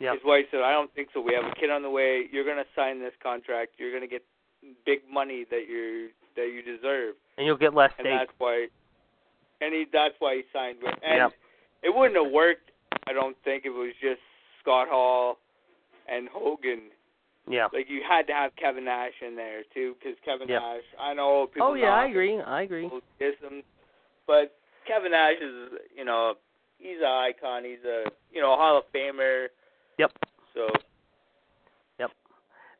[0.00, 0.14] Yeah.
[0.14, 1.20] His wife said, "I don't think so.
[1.20, 2.24] We have a kid on the way.
[2.32, 3.72] You're going to sign this contract.
[3.78, 4.24] You're going to get
[4.86, 8.66] big money that you that you deserve." And you'll get less And that's why
[9.60, 10.94] and he that's why he signed with.
[11.04, 11.32] And Yep.
[11.82, 12.70] it wouldn't have worked,
[13.06, 14.20] I don't think, if it was just
[14.62, 15.38] Scott Hall
[16.08, 16.90] and Hogan
[17.46, 17.68] Yeah.
[17.72, 20.62] like you had to have Kevin Nash in there too, because Kevin Yep.
[20.62, 20.82] Nash.
[20.98, 21.68] I know people.
[21.68, 22.40] Oh yeah, I agree.
[22.40, 22.88] I agree.
[22.88, 23.62] him,
[24.26, 26.34] but Kevin Nash is, you know,
[26.78, 27.64] he's an icon.
[27.64, 29.48] He's a, you know, Hall of Famer.
[30.00, 30.12] Yep.
[30.54, 30.68] So
[31.98, 32.10] Yep.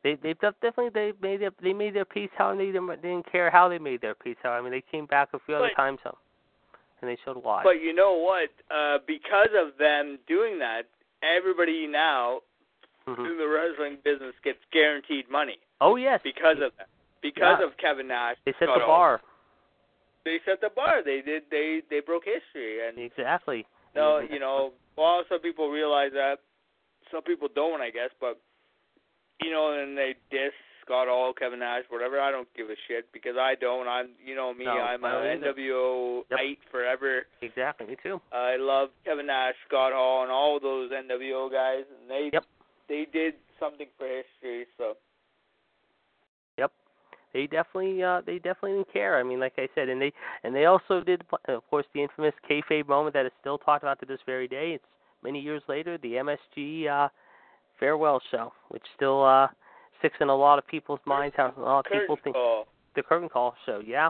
[0.03, 2.31] They they def- definitely they made their they made their peace.
[2.35, 4.37] How they didn't, they didn't care how they made their peace.
[4.41, 6.17] How I mean they came back a few other times, so,
[7.01, 7.61] and they showed why.
[7.63, 8.49] But you know what?
[8.75, 10.83] Uh, because of them doing that,
[11.21, 12.41] everybody now
[13.07, 13.25] Mhm.
[13.31, 16.87] in the wrestling business gets guaranteed money Oh yes, because of that.
[17.21, 17.65] Because Yeah.
[17.67, 18.37] of Kevin Nash.
[18.45, 19.21] they set the bar
[20.23, 21.01] They set the bar.
[21.03, 21.49] They did.
[21.49, 23.65] They they broke history, and exactly.
[23.95, 26.39] No, you know, well, some people realize that.
[27.11, 28.39] Some people don't, I guess, but
[29.41, 30.53] you know, and they diss
[30.85, 32.19] Scott Hall, Kevin Nash, whatever.
[32.19, 33.87] I don't give a shit because I don't.
[33.87, 34.65] I'm, you know, me.
[34.65, 35.57] No, I'm I a don't.
[35.57, 36.39] NWO Yep.
[36.41, 37.23] eight forever.
[37.41, 37.87] Exactly.
[37.87, 38.21] Me too.
[38.31, 42.45] I love Kevin Nash, Scott Hall, and all those NWO guys, and they Yep.
[42.87, 44.65] they did something for history.
[44.77, 44.97] So
[46.57, 46.71] Yep,
[47.33, 49.17] They definitely uh they definitely didn't care.
[49.17, 50.11] I mean, like I said, and they
[50.43, 53.99] and they also did, of course, the infamous kayfabe moment that is still talked about
[54.01, 54.73] to this very day.
[54.73, 54.85] It's
[55.23, 57.09] many years later, the MSG uh
[57.79, 59.47] farewell show, which still uh
[59.99, 61.35] sticks in a lot of people's minds.
[61.37, 62.67] How a lot of people think call.
[62.95, 64.09] the curtain call show, yeah.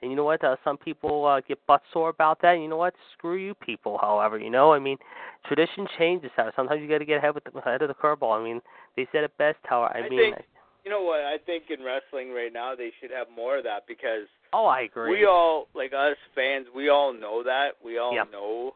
[0.00, 0.44] And you know what?
[0.44, 2.54] Uh, some people uh, get butt sore about that.
[2.54, 2.94] And you know what?
[3.16, 3.98] Screw you, people.
[4.00, 4.96] However, you know, I mean,
[5.44, 6.30] tradition changes.
[6.36, 8.40] How sometimes you got to get ahead with the ahead of the curveball.
[8.40, 8.60] I mean,
[8.96, 9.58] they said it best.
[9.64, 10.46] How I, I mean, think-
[10.84, 11.20] You know what?
[11.20, 14.82] I think in wrestling right now they should have more of that because oh, I
[14.82, 15.10] agree.
[15.10, 18.22] we all like us fans we all know that we all Yeah.
[18.30, 18.74] know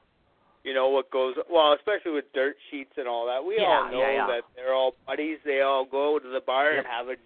[0.64, 3.90] you know what goes well especially with dirt sheets and all that we Yeah, all
[3.90, 4.26] know yeah, yeah.
[4.28, 6.78] that they're all buddies they all go to the bar Yep.
[6.78, 7.16] and have a,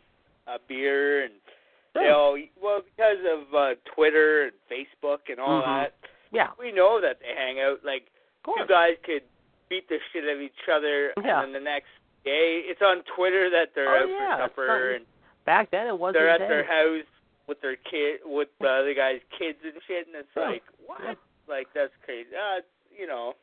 [0.50, 1.34] a beer and
[1.94, 2.12] they Sure.
[2.14, 5.66] all well because of uh twitter and facebook and all Mhm.
[5.66, 5.94] that
[6.32, 8.06] yeah, we know that they hang out like
[8.44, 9.22] two guys could
[9.68, 11.42] beat the shit out of each other Yeah.
[11.42, 11.88] and then the next
[12.24, 15.06] day it's on twitter that they're Oh, out yeah, for supper not- and
[15.46, 16.14] Back then, it wasn't.
[16.18, 16.48] they're at then.
[16.48, 17.06] their house
[17.46, 20.42] with their kid with the other guy's kids and shit, and it's Yeah.
[20.42, 21.16] like what?
[21.46, 22.34] Like that's crazy.
[22.34, 22.62] Uh,
[22.98, 23.34] you know,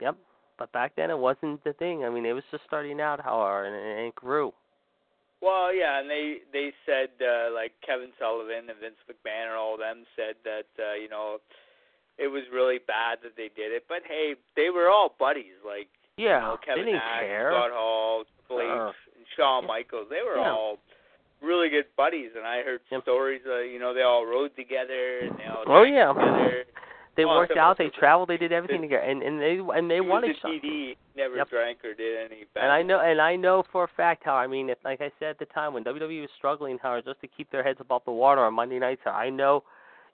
[0.00, 0.16] Yep.
[0.58, 2.04] But back then, it wasn't the thing.
[2.04, 4.52] I mean, it was just starting out, however, and, and it grew.
[5.40, 9.74] well, yeah, and they they said uh, like Kevin Sullivan and Vince McMahon and all
[9.74, 11.38] of them said that uh, you know
[12.18, 15.56] it was really bad that they did it, but hey, they were all buddies.
[15.66, 17.50] Like Yeah, you know, Kevin they didn't Nash, care.
[17.52, 19.68] Scott Hall, Triple H, Uh, and Shawn yeah.
[19.68, 20.06] Michaels.
[20.10, 20.52] They were Yeah.
[20.52, 20.78] all
[21.40, 23.02] really good buddies, and I heard Yep.
[23.02, 23.42] stories.
[23.46, 26.12] Uh, you know, they all rode together and they all Oh, yeah.
[26.12, 26.64] together.
[27.16, 30.00] They worked out, they traveled, they did everything together, and and they and they he
[30.00, 30.60] wanted a Sean.
[30.60, 31.50] TD, never Yep.
[31.50, 32.64] drank or did any bad.
[32.64, 34.34] And I know, and I know for a fact how.
[34.34, 37.20] I mean, if, like I said at the time when WWE was struggling, how just
[37.20, 39.62] to keep their heads above the water on Monday nights, I know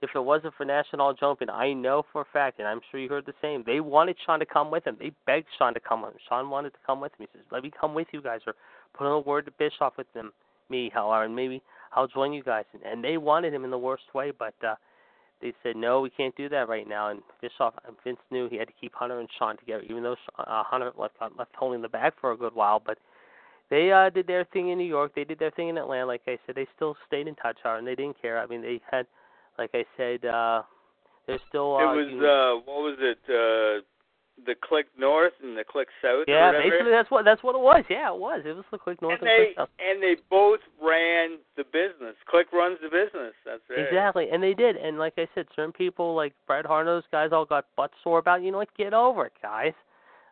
[0.02, 3.08] if it wasn't for National Jumping, I know for a fact, and I'm sure you
[3.08, 3.62] heard the same.
[3.64, 4.96] They wanted Shawn to come with them.
[4.98, 6.20] They begged Shawn to come with them.
[6.28, 7.28] Shawn wanted to come with him.
[7.32, 8.54] He says, "Let me come with you guys, or
[8.92, 10.32] put in a word to Bischoff with them,
[10.68, 13.78] me, how, and maybe I'll join you guys." And, and they wanted him in the
[13.78, 14.54] worst way, but.
[14.64, 14.74] uh
[15.40, 17.09] they said no, we can't do that right now.
[17.09, 17.74] And Bischoff
[18.05, 21.14] Vince knew he had to keep Hunter and Shawn together, even though uh, Hunter left
[21.37, 22.83] left holding the bag for a good while.
[22.85, 22.98] But
[23.70, 25.12] they uh did their thing in New York.
[25.14, 26.07] They did their thing in Atlanta.
[26.07, 28.38] Like I said, they still stayed in touch, Howard, and they didn't care.
[28.40, 29.07] I mean, they had,
[29.59, 30.62] like I said, uh
[31.27, 31.79] they're still.
[31.79, 33.18] It uh, was you- uh what was it?
[33.29, 33.85] Uh
[34.46, 37.85] the Kliq North and the Kliq South yeah, basically that's what that's what it was.
[37.90, 38.42] Yeah, it was.
[38.46, 39.68] It was the quick north and and they quick south.
[39.79, 42.14] and they both ran the business.
[42.33, 43.35] Kliq runs the business.
[43.44, 43.81] That's right.
[43.81, 44.77] Exactly, and they did.
[44.77, 48.18] And like I said, certain people like Bret Hart, those guys all got butt sore
[48.18, 48.40] about.
[48.40, 48.44] it.
[48.44, 48.74] You know what?
[48.77, 49.74] Get over it, guys.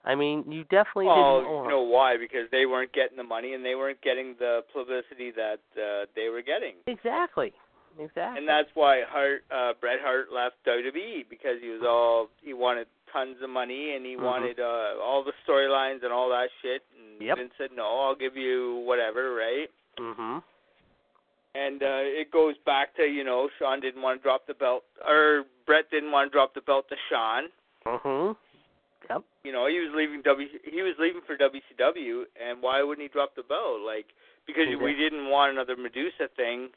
[0.04, 1.64] I mean, you definitely Well, didn't.
[1.64, 2.16] you know why?
[2.16, 6.28] Because they weren't getting the money and they weren't getting the publicity that uh, they
[6.28, 6.74] were getting.
[6.86, 7.52] Exactly.
[7.98, 8.38] Exactly.
[8.38, 12.86] And that's why Hart, uh, Bret Hart left WWE because he was all he wanted
[13.12, 14.22] tons of money and he Mhm.
[14.22, 16.82] wanted uh, all the storylines and all that shit.
[16.98, 17.38] And Yep.
[17.38, 20.42] Vince said, "No, I'll give you whatever, right?" mhm.
[21.54, 24.84] And uh, it goes back to you know Shawn didn't want to drop the belt,
[25.06, 27.50] or Bret didn't want to drop the belt to Shawn.
[27.86, 28.36] Mhm.
[29.08, 29.22] Yep.
[29.44, 33.08] You know he was leaving W, he was leaving for WCW, and why wouldn't he
[33.08, 33.80] drop the belt?
[33.80, 34.06] Like
[34.46, 36.70] because we didn't want another Madusa thing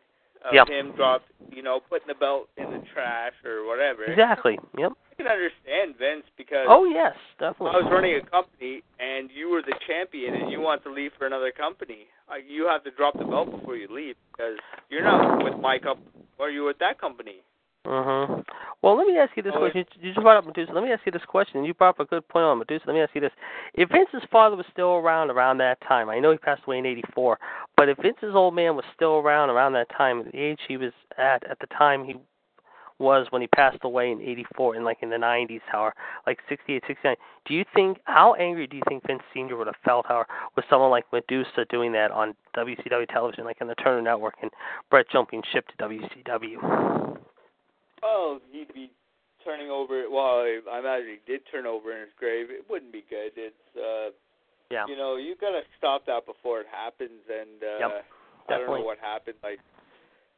[0.46, 0.68] of Yep.
[0.70, 4.06] him drop, you know, putting the belt in the trash or whatever.
[4.06, 4.58] Exactly.
[4.78, 4.94] Yep.
[5.20, 7.76] I can understand Vince because Oh yes, definitely.
[7.76, 11.12] I was running a company and you were the champion and you want to leave
[11.18, 12.08] for another company.
[12.32, 14.56] Uh, you have to drop the belt before you leave because
[14.90, 17.42] you're not with my company or you're with that company.
[17.86, 18.46] Mhm.
[18.82, 19.86] Well, let me ask you this Oh, question.
[20.00, 20.74] You just brought up Madusa.
[20.74, 21.66] Let me ask you this question.
[21.66, 22.86] You brought up a good point on Madusa.
[22.86, 23.32] Let me ask you this:
[23.74, 26.86] If Vince's father was still around around that time, I know he passed away in
[26.86, 27.40] '84,
[27.76, 30.94] but if Vince's old man was still around around that time, the age he was
[31.18, 32.16] at at the time he
[33.00, 35.96] was when he passed away in '84, in like in the '90s, however,
[36.28, 39.76] like '68, '69, do you think how angry do you think Vince Senior would have
[39.84, 44.02] felt, however, with someone like Madusa doing that on WCW television, like on the Turner
[44.02, 44.52] Network, and
[44.90, 47.18] Bret jumping ship to WCW?
[48.04, 48.92] Oh, he'd be
[49.44, 50.04] turning over.
[50.10, 52.48] Well, I I imagine he did turn over in his grave.
[52.50, 53.32] It wouldn't be good.
[53.36, 54.12] It's uh,
[54.70, 54.86] Yeah.
[54.88, 57.22] you know, you gotta stop that before it happens.
[57.30, 58.06] And uh, Yep,
[58.50, 59.38] I don't know what happened.
[59.44, 59.60] Like,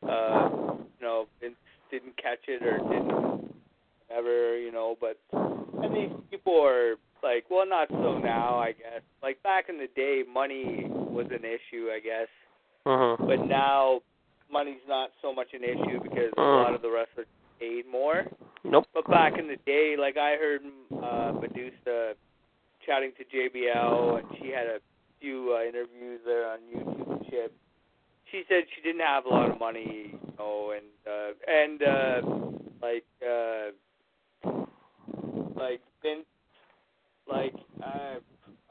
[0.08, 1.56] uh, you know, Vince
[1.92, 3.54] didn't catch it or didn't
[4.16, 4.98] ever, you know.
[5.00, 9.02] But and these people are like, well, not so now, I guess.
[9.22, 12.28] Like back in the day, money was an issue, I guess.
[12.86, 13.28] Mhm.
[13.28, 14.02] But now,
[14.52, 16.64] money's not so much an issue because a Mm.
[16.64, 17.28] lot of the wrestlers
[17.60, 18.26] paid more.
[18.64, 18.88] Nope.
[18.94, 22.16] But back in the day, like I heard uh, Madusa
[22.86, 24.80] chatting to JBL, and she had a
[25.20, 27.54] few uh, interviews there on YouTube and shit.
[28.32, 32.22] She said she didn't have a lot of money, you know, and uh, and uh,
[32.82, 33.72] like uh,
[35.56, 36.26] like Vince,
[37.28, 38.20] like uh,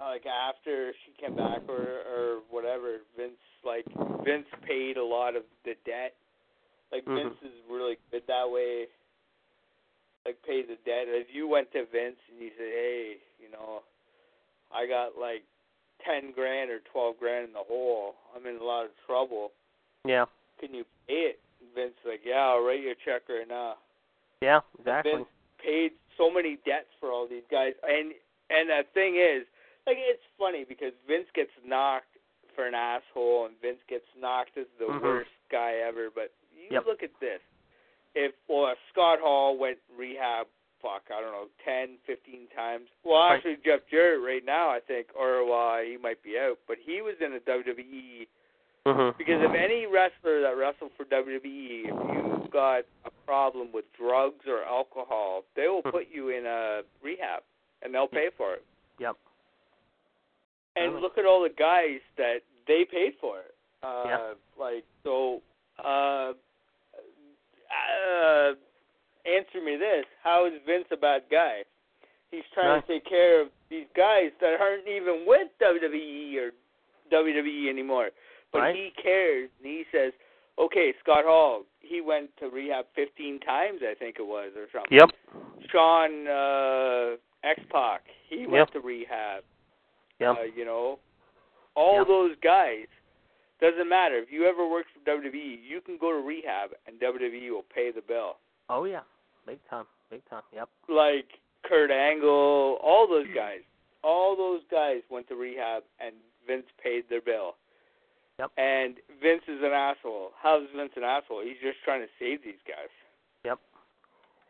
[0.01, 3.85] like after she came back or or whatever, Vince like
[4.25, 6.15] Vince paid a lot of the debt.
[6.93, 7.17] Like Mhm.
[7.17, 8.87] Vince is really good that way.
[10.25, 11.09] Like pay the debt.
[11.09, 13.83] If you went to Vince and you said, "Hey, you know,
[14.73, 15.45] I got like
[16.05, 18.15] ten grand or twelve grand in the hole.
[18.35, 19.53] I'm in a lot of trouble.
[20.05, 20.27] Yeah.
[20.59, 23.77] Can you pay it?" And Vince like, "Yeah, I'll write you a check right now."
[24.41, 24.61] Yeah.
[24.79, 25.13] Exactly.
[25.13, 28.15] Vince paid so many debts for all these guys, and
[28.51, 29.47] and the thing is,
[29.87, 32.17] like, it's funny because Vince gets knocked
[32.55, 35.03] for an asshole, and Vince gets knocked as the Mhm.
[35.03, 36.11] worst guy ever.
[36.11, 36.87] But you Yep.
[36.87, 37.41] look at this:
[38.15, 40.49] if well, if Scott Hall went rehab,
[40.83, 42.89] fuck, I don't know, ten, fifteen times.
[43.05, 43.37] Well, Right.
[43.37, 47.01] actually, Jeff Jarrett right now, I think, or well, he might be out, but he
[47.03, 48.27] was in the WWE
[48.87, 49.17] Mhm.
[49.19, 54.47] because if any wrestler that wrestled for WWE, if you've got a problem with drugs
[54.49, 55.91] or alcohol, they will Hmm.
[55.91, 57.43] put you in a rehab
[57.83, 58.65] and they'll pay for it.
[58.99, 59.17] Yep.
[60.77, 63.55] And look at all the guys that they paid for it.
[63.83, 64.35] Uh Yeah.
[64.57, 65.43] like so
[65.79, 66.33] uh
[67.71, 68.55] uh
[69.27, 70.05] answer me this.
[70.23, 71.63] How is Vince a bad guy?
[72.31, 76.51] He's trying to take care of these guys that aren't even with WWE or
[77.13, 78.11] WWE anymore.
[78.53, 78.75] But Right.
[78.77, 80.13] he cares and he says,
[80.59, 84.97] Okay, Scott Hall, he went to rehab fifteen times I think it was or something.
[84.99, 85.11] Yep.
[85.71, 88.71] Sean uh X Pac, he went Yep.
[88.73, 89.45] to rehab.
[90.19, 90.37] Yep.
[90.39, 90.99] Uh, you know,
[91.75, 92.07] all Yep.
[92.09, 92.87] those guys,
[93.61, 97.51] Doesn't matter if you ever worked for WWE, you can go to rehab and WWE
[97.51, 98.39] will pay the bill.
[98.71, 99.01] Oh yeah,
[99.47, 100.43] big time, big time.
[100.55, 100.69] Yep.
[100.89, 101.27] Like
[101.69, 103.61] Kurt Angle, all those guys,
[104.05, 106.15] all those guys went to rehab and
[106.47, 107.57] Vince paid their bill.
[108.39, 108.51] Yep.
[108.57, 110.31] And Vince is an asshole.
[110.41, 111.43] How's Vince an asshole?
[111.43, 112.89] He's just trying to save these guys.
[113.45, 113.59] Yep.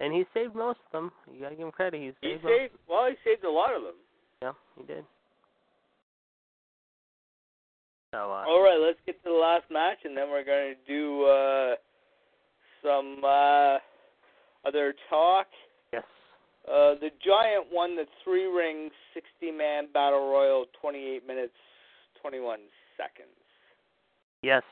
[0.01, 1.11] And he saved most of them.
[1.33, 1.99] You gotta give him credit.
[2.01, 2.45] He He saved.
[2.45, 2.75] most- saved.
[2.89, 3.95] Well, he saved a lot of them.
[4.43, 5.05] Yeah, he did.
[8.15, 10.81] So uh, All right, let's get to the last match, and then we're going to
[10.87, 11.75] do uh,
[12.83, 13.79] some uh,
[14.67, 15.47] other talk.
[15.93, 16.05] yes,
[16.67, 21.55] Uh, the Giant won the three ring, 60 man battle royal, 28 minutes,
[22.21, 22.59] 21
[22.97, 23.29] seconds.
[24.43, 24.63] yes,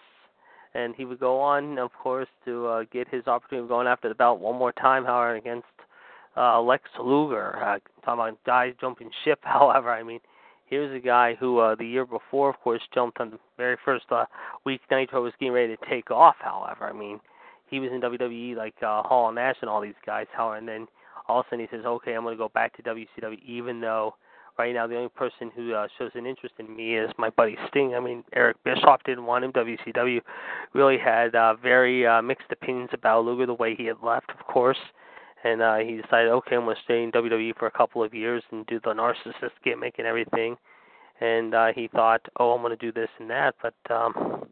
[0.74, 4.08] and he would go on, of course, to uh, get his opportunity of going after
[4.08, 5.66] the belt one more time, however, against
[6.36, 7.56] uh, Lex Luger.
[7.56, 9.40] Uh, talking about guys jumping ship.
[9.42, 10.20] However, I mean,
[10.66, 14.04] here's a guy who uh, the year before, of course, jumped on the very first
[14.10, 14.26] uh,
[14.64, 16.36] week Nitro was getting ready to take off.
[16.38, 17.18] However, I mean,
[17.70, 20.26] he was in WWE like uh, Hall and Nash and all these guys.
[20.32, 20.86] However, and then
[21.28, 23.80] all of a sudden he says, "Okay, I'm going to go back to WCW," even
[23.80, 24.14] though
[24.58, 27.56] right now the only person who uh, shows an interest in me is my buddy
[27.68, 27.94] Sting.
[27.94, 29.52] I mean, Eric Bischoff didn't want him.
[29.52, 30.20] WCW
[30.74, 34.44] really had uh, very uh, mixed opinions about Luger the way he had left, of
[34.46, 34.78] course.
[35.44, 38.12] And uh, he decided, okay, I'm going to stay in WWE for a couple of
[38.12, 40.56] years and do the narcissist gimmick and everything.
[41.20, 43.54] And uh, he thought, oh, I'm going to do this and that.
[43.62, 44.48] But um,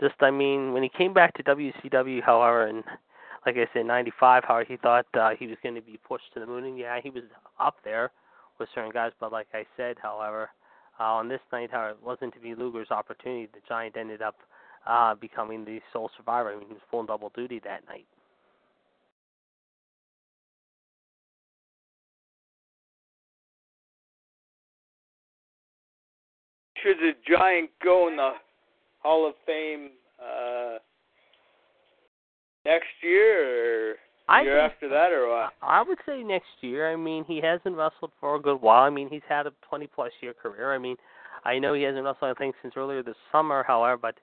[0.00, 2.82] just, I mean, when he came back to WCW, however, and
[3.46, 6.40] like I said, '95, however, he thought uh, he was going to be pushed to
[6.40, 6.64] the moon.
[6.64, 7.24] And yeah, he was
[7.58, 8.10] up there
[8.58, 10.50] with certain guys, but like I said, however,
[10.98, 13.48] uh, on this night, however, it wasn't to be Luger's opportunity.
[13.52, 14.36] The Giant ended up
[14.86, 16.50] uh, becoming the sole survivor.
[16.50, 18.06] I mean, he was full double duty that night.
[26.82, 28.32] Should the Giant go in the
[29.02, 29.90] Hall of Fame
[30.22, 30.78] uh,
[32.64, 33.94] next year or
[34.28, 35.52] I year think- after that, or what?
[35.62, 36.90] I would say next year.
[36.92, 38.82] I mean, he hasn't wrestled for a good while.
[38.82, 40.72] I mean, he's had a 20 plus year career.
[40.74, 40.96] I mean,
[41.44, 44.14] I know he hasn't wrestled I think since earlier this summer, however, but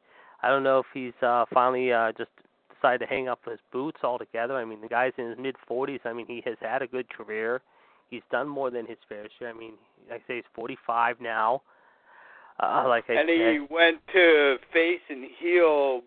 [0.43, 2.29] I don't know if he's uh finally uh just
[2.73, 4.55] decided to hang up his boots altogether.
[4.55, 6.01] I mean, the guy's in his mid 40s.
[6.05, 7.61] I mean, he has had a good career.
[8.09, 9.49] He's done more than his fair share.
[9.49, 9.73] I mean,
[10.09, 11.55] like I say he's 45 now.
[11.55, 11.76] Uh
[12.59, 16.01] like I and he went to face and heel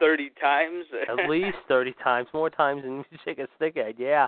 [0.00, 0.86] thirty times.
[1.08, 4.00] at least 30 times, more times than you shake a stick at.
[4.00, 4.26] Yeah.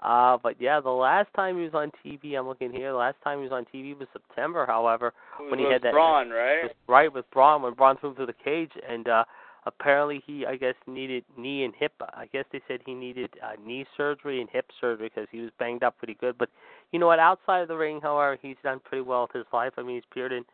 [0.00, 3.16] Uh but yeah, the last time he was on TV, I'm looking here, the last
[3.24, 5.12] time he was on TV was September, however,
[5.48, 6.64] when he had that Braun, right?
[6.64, 9.24] was right with Braun when Braun threw him through the cage and uh
[9.64, 13.52] apparently he I guess needed knee and hip I guess they said he needed uh,
[13.64, 16.36] knee surgery and hip surgery because he was banged up pretty good.
[16.38, 16.50] But
[16.92, 19.72] you know what, outside of the ring, however, he's done pretty well with his life.
[19.78, 20.44] I mean he's appeared in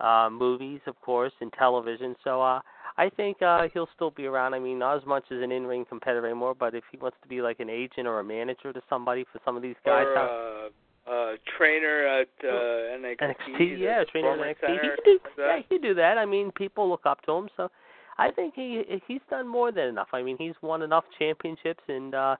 [0.00, 2.14] uh movies of course and television.
[2.24, 2.60] So uh
[2.96, 4.54] I think uh he'll still be around.
[4.54, 7.16] I mean, not as much as an in ring competitor anymore, but if he wants
[7.22, 10.06] to be like an agent or a manager to somebody for some of these guys
[10.06, 10.68] or uh,
[11.10, 13.16] uh, trainer at uh, NXT.
[13.18, 14.54] NXT, yeah, trainer at NXT.
[14.60, 15.46] He Center, could do, that.
[15.46, 16.18] yeah, he could do that.
[16.18, 17.70] I mean, people look up to him, so
[18.18, 20.08] I think he he's done more than enough.
[20.12, 22.36] I mean, he's won enough championships, and uh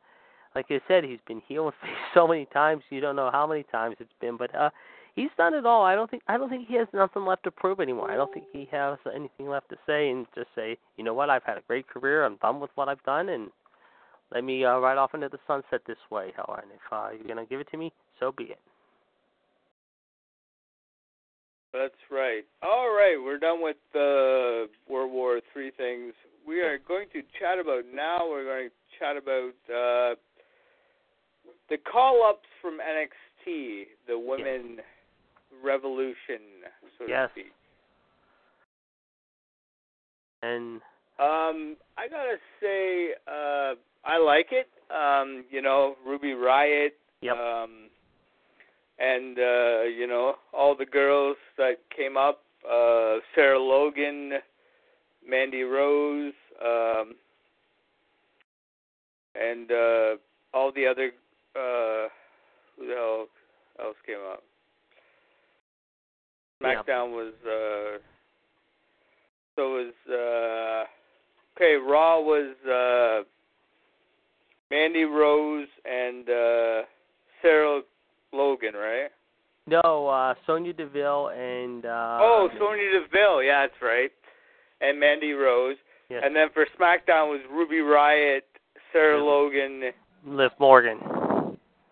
[0.54, 1.58] like I said, he's been face
[2.14, 2.82] so many times.
[2.90, 4.70] You don't know how many times it's been, but uh
[5.18, 5.84] he's done it all.
[5.84, 8.10] I don't think I don't think he has nothing left to prove anymore.
[8.10, 11.28] I don't think he has anything left to say and just say, you know what,
[11.28, 12.24] I've had a great career.
[12.24, 13.48] I'm done with what I've done, and
[14.32, 16.32] let me uh, ride off into the sunset this way.
[16.36, 18.60] And if uh, you're gonna give it to me, so be it.
[21.72, 22.44] That's right.
[22.62, 26.14] All right, we're done with the World War Three things.
[26.46, 28.20] We are going to chat about now.
[28.22, 30.14] We're going to chat about uh,
[31.68, 34.78] the call-ups from NXT, the Women
[35.62, 36.40] Revolution,
[36.98, 37.28] so Yes.
[37.34, 37.52] to speak.
[40.42, 40.80] And
[41.18, 44.70] Um, I gotta say, uh, I like it.
[44.90, 46.92] Um, you know, Ruby Riott.
[47.22, 47.36] Yep.
[47.36, 47.90] Um,
[48.98, 54.40] and uh, you know, all the girls that came up, uh, Sarah Logan,
[55.26, 56.32] Mandy Rose,
[56.64, 57.16] um,
[59.34, 60.16] and uh,
[60.54, 61.10] all the other
[61.56, 62.08] uh,
[62.76, 63.26] who the hell
[63.80, 64.42] else came up?
[66.60, 66.82] Yeah.
[66.82, 67.98] SmackDown was uh,
[69.56, 71.74] so was uh, okay.
[71.74, 73.24] Raw was uh,
[74.70, 76.82] Mandy Rose and uh,
[77.42, 77.82] Sarah
[78.32, 79.10] Logan, right?
[79.68, 84.10] no, uh Sonya Deville and uh oh, Sonya Deville, yeah, that's right.
[84.80, 85.76] And Mandy Rose,
[86.08, 88.42] yes, and then for SmackDown was Ruby Riott,
[88.92, 89.22] Sarah Yeah.
[89.22, 89.82] Logan,
[90.26, 90.98] Liv Morgan.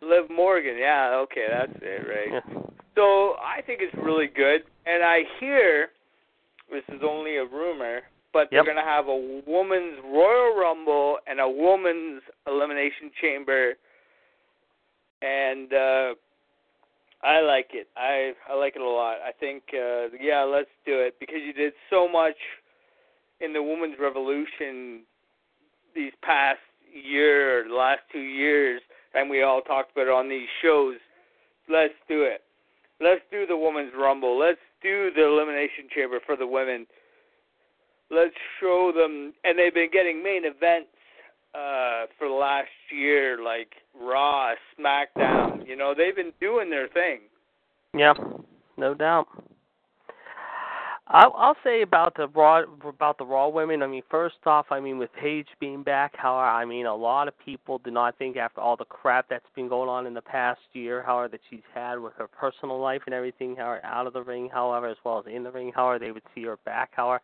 [0.01, 0.77] Liv Morgan.
[0.79, 2.43] Yeah, okay, that's it, right?
[2.45, 2.61] Yeah.
[2.97, 5.91] So I think it's really good, and I hear
[6.73, 8.01] this is only a rumor,
[8.33, 13.75] but they're going to have a woman's Royal Rumble and a woman's Elimination Chamber,
[15.21, 16.15] and uh,
[17.23, 17.89] I like it.
[17.97, 19.17] I I like it a lot.
[19.27, 22.37] I think uh, yeah, let's do it because you did so much
[23.41, 25.03] in the women's revolution
[25.95, 26.61] these past
[26.95, 28.81] year, or the last two years,
[29.15, 30.97] and we all talked about it on these shows.
[31.69, 32.43] Let's do it.
[33.01, 34.39] Let's do the women's rumble.
[34.39, 36.87] Let's do the elimination chamber for the women.
[38.11, 40.91] Let's show them, and they've been getting main events
[41.55, 43.69] uh, for the last year, like
[43.99, 45.67] Raw, SmackDown.
[45.67, 47.21] You know, they've been doing their thing.
[47.95, 48.15] Yeah,
[48.77, 49.27] no doubt.
[51.09, 53.83] I'll, I'll say about the raw about the raw women.
[53.83, 57.29] I mean, first off, I mean with Paige being back, how I mean a lot
[57.29, 60.21] of people do not think after all the crap that's been going on in the
[60.23, 64.15] past year, however that she's had with her personal life and everything, however out of
[64.15, 66.91] the ring, however as well as in the ring, however they would see her back,
[66.93, 67.23] however.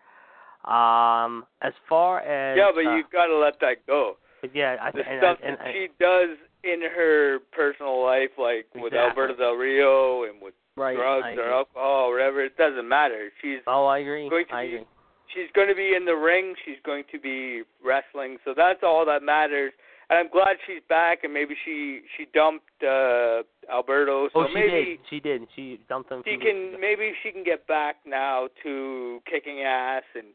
[0.65, 4.17] Um, as far as yeah, but uh, you got to let that go.
[4.41, 8.67] but yeah, I The and, stuff and, that she does in her personal life, like
[8.77, 8.99] with Exactly.
[8.99, 11.53] Alberto Del Rio and with right, drugs I or agree.
[11.53, 13.31] alcohol or whatever, it doesn't matter.
[13.41, 14.29] She's Oh, I agree.
[14.29, 14.87] going to I be- agree.
[15.35, 16.55] she's going to be in the ring.
[16.65, 18.39] She's going to be wrestling.
[18.45, 19.73] So that's all that matters.
[20.11, 21.25] And I'm glad she's back.
[21.25, 23.43] And maybe she she dumped uh
[23.73, 24.29] Alberto.
[24.35, 24.99] So oh, she maybe did.
[25.09, 25.43] She did.
[25.57, 26.23] She dumped him.
[26.25, 30.27] she a few weeks can maybe she can get back now to kicking ass and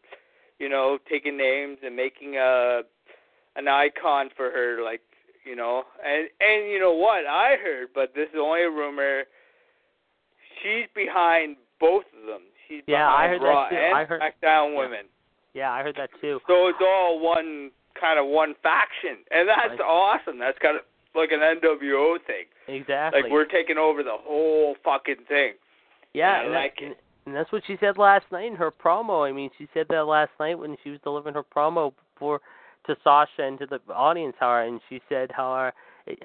[0.59, 2.81] you know taking names and making a
[3.55, 5.01] an icon for her like
[5.45, 9.23] you know and and you know what I heard but this is only a rumor
[10.61, 13.75] she's behind both of them she's Yeah, I behind heard that Raw too.
[13.75, 14.77] and I heard- SmackDown yeah.
[14.79, 15.05] women
[15.53, 16.39] Yeah, I heard that too.
[16.47, 19.81] so it's all one kind of one faction and that's Right.
[19.81, 20.83] awesome that's kind of
[21.15, 23.23] like an NWO thing Exactly.
[23.23, 25.53] like we're taking over the whole fucking thing
[26.13, 26.95] yeah, I and, like that, and,
[27.27, 29.27] and that's what she said last night in her promo.
[29.27, 32.39] I mean, she said that last night when she was delivering her promo for
[32.87, 35.71] to Sasha and to the audience, How, and she said how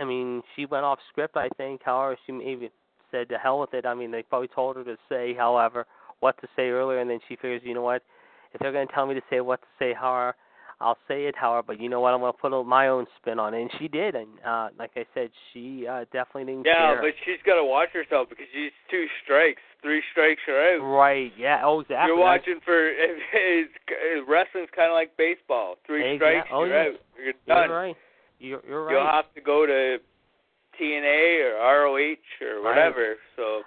[0.00, 1.36] I mean, she went off script.
[1.36, 2.70] I think, however, she maybe
[3.12, 3.86] said to hell with it.
[3.86, 5.86] I mean, they probably told her to say, however,
[6.20, 8.02] what to say earlier, and then she figures, you know what,
[8.52, 10.34] if they're going to tell me to say what to say, however,
[10.80, 13.06] I'll say it, however, but you know what, I'm going to put a, my own
[13.20, 16.66] spin on it, and she did, and uh, like I said, she uh, definitely didn't
[16.66, 17.02] Yeah, care.
[17.02, 20.82] but she's got to watch herself because she's two strikes, three strikes, you're out.
[20.84, 21.30] Right.
[21.38, 21.62] Yeah.
[21.64, 22.08] Oh, exactly.
[22.08, 22.88] You're watching for
[23.32, 23.70] it's,
[24.28, 25.76] wrestling's kind of like baseball.
[25.86, 26.88] Three Exact- strikes, oh, you're yeah.
[26.90, 27.00] out.
[27.16, 27.70] You're You're done.
[27.70, 27.96] right.
[28.40, 29.98] You're, you're You'll have to go to
[30.80, 32.64] TNA or ROH or Right.
[32.64, 33.16] whatever.
[33.36, 33.62] So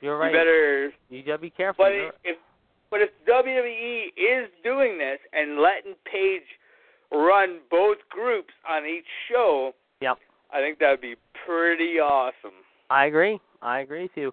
[0.00, 0.32] You're right.
[0.32, 0.92] you better.
[1.10, 1.84] You gotta be careful.
[1.84, 2.36] But You're- if
[2.90, 6.46] but if WWE is doing this and letting Paige
[7.10, 10.18] run both groups on each show, Yep.
[10.52, 12.52] I think that would be pretty awesome.
[12.90, 13.40] I agree.
[13.62, 14.32] I agree with you.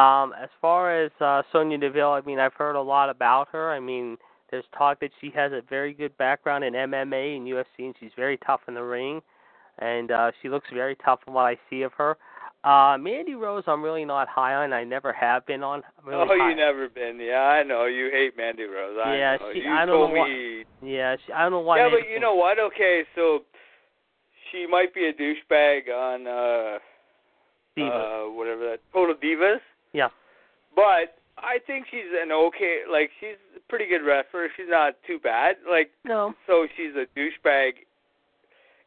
[0.00, 3.70] Um, as far as uh, Sonya Deville, I mean, I've heard a lot about her.
[3.72, 4.18] I mean,
[4.50, 8.12] there's talk that she has a very good background in MMA and UFC, and she's
[8.14, 9.22] very tough in the ring,
[9.78, 12.16] and uh, she looks very tough from what I see of her.
[12.64, 14.72] Uh, Mandy Rose, I'm really not high on.
[14.72, 15.82] I never have been on.
[16.04, 17.20] Really oh, you never been.
[17.20, 17.84] Yeah, I know.
[17.84, 18.98] You hate Mandy Rose.
[19.04, 19.50] I Yeah, know.
[19.52, 20.64] she- you I don't told know me.
[20.82, 21.78] Yeah, she, I don't know why.
[21.78, 22.58] yeah, but you know what?
[22.58, 23.40] Okay, so
[24.50, 26.78] she might be a douchebag on uh
[27.78, 28.26] Divas.
[28.28, 29.60] uh whatever that Total Divas.
[29.92, 30.08] Yeah.
[30.74, 34.48] But I think she's an okay like she's a pretty good wrestler.
[34.56, 35.56] She's not too bad.
[35.70, 36.34] Like no.
[36.46, 37.72] so she's a douchebag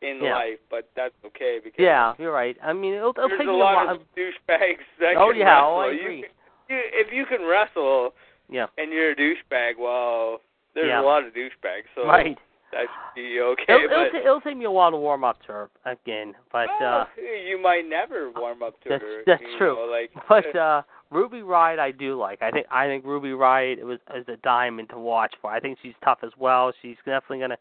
[0.02, 0.36] in Yeah.
[0.36, 2.56] life, but that's okay because Yeah, you're right.
[2.64, 3.96] I mean, it'll, it'll take a lot a while.
[3.96, 5.68] of douchebags that Oh, can yeah, wrestle.
[5.70, 6.22] oh, I You agree.
[6.22, 6.32] can-
[6.70, 8.14] you, if you can wrestle
[8.50, 8.68] Yeah.
[8.78, 10.40] and you're a douchebag, well,
[10.76, 11.02] there's Yeah.
[11.02, 12.38] a lot of douchebags, so right.
[12.72, 13.64] that should be okay.
[13.74, 16.70] It'll, it'll, but it'll take me a while to warm up to her again, but
[16.82, 19.24] uh, you might never warm up to that's- her.
[19.26, 19.76] that's true.
[19.76, 22.42] Know, like, but uh, Ruby Riott I do like.
[22.44, 25.50] I think I think Ruby Riott was is a diamond to watch for.
[25.52, 26.72] I think she's tough as well.
[26.84, 27.58] She's definitely gonna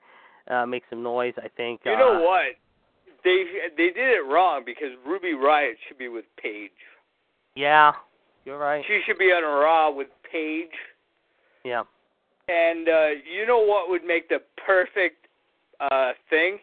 [0.50, 1.34] uh, make some noise.
[1.38, 1.80] I think.
[1.84, 2.56] you uh, know what?
[3.24, 3.44] They
[3.76, 6.70] they did it wrong because Ruby Riott should be with Paige.
[7.54, 7.92] Yeah,
[8.44, 8.84] you're right.
[8.86, 10.68] She should be on Raw with Paige.
[11.64, 11.82] Yeah.
[12.48, 15.26] And uh you know what would make the perfect
[15.80, 16.58] uh thing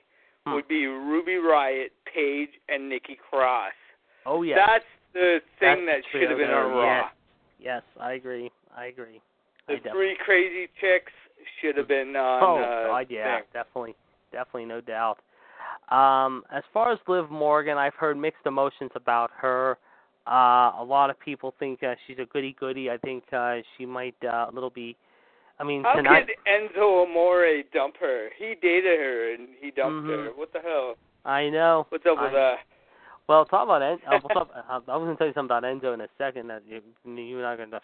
[0.48, 0.54] Hmm.
[0.54, 3.74] would be Ruby Riott, Paige, and Nikki Cross.
[4.28, 4.56] Oh yeah.
[4.66, 7.02] That's the thing That's that should have been on Raw.
[7.02, 7.12] yes.
[7.60, 8.52] Yes, I agree.
[8.78, 9.22] I agree.
[9.68, 11.12] I The definitely- three crazy chicks
[11.62, 12.44] should have been on.
[12.44, 13.44] oh uh, God, yeah, thing.
[13.54, 13.96] definitely,
[14.32, 15.20] definitely, no doubt.
[15.90, 19.78] Um, as far as Liv Morgan, I've heard mixed emotions about her.
[20.28, 22.90] Uh, a lot of people think uh, she's a goody goody.
[22.90, 24.96] I think uh, she might uh, a little be.
[25.60, 26.26] I mean, How tonight.
[26.28, 28.30] could Enzo Amore dump her?
[28.38, 30.26] He dated her and he dumped Mhm.
[30.26, 30.32] her.
[30.36, 30.96] What the hell?
[31.24, 31.86] I know.
[31.90, 32.56] What's up with I- that?
[33.28, 34.50] Well, talk about En- uh, what's up?
[34.56, 36.48] Uh, I was going to tell you something about Enzo in a second.
[36.48, 37.82] That you, you and I are going to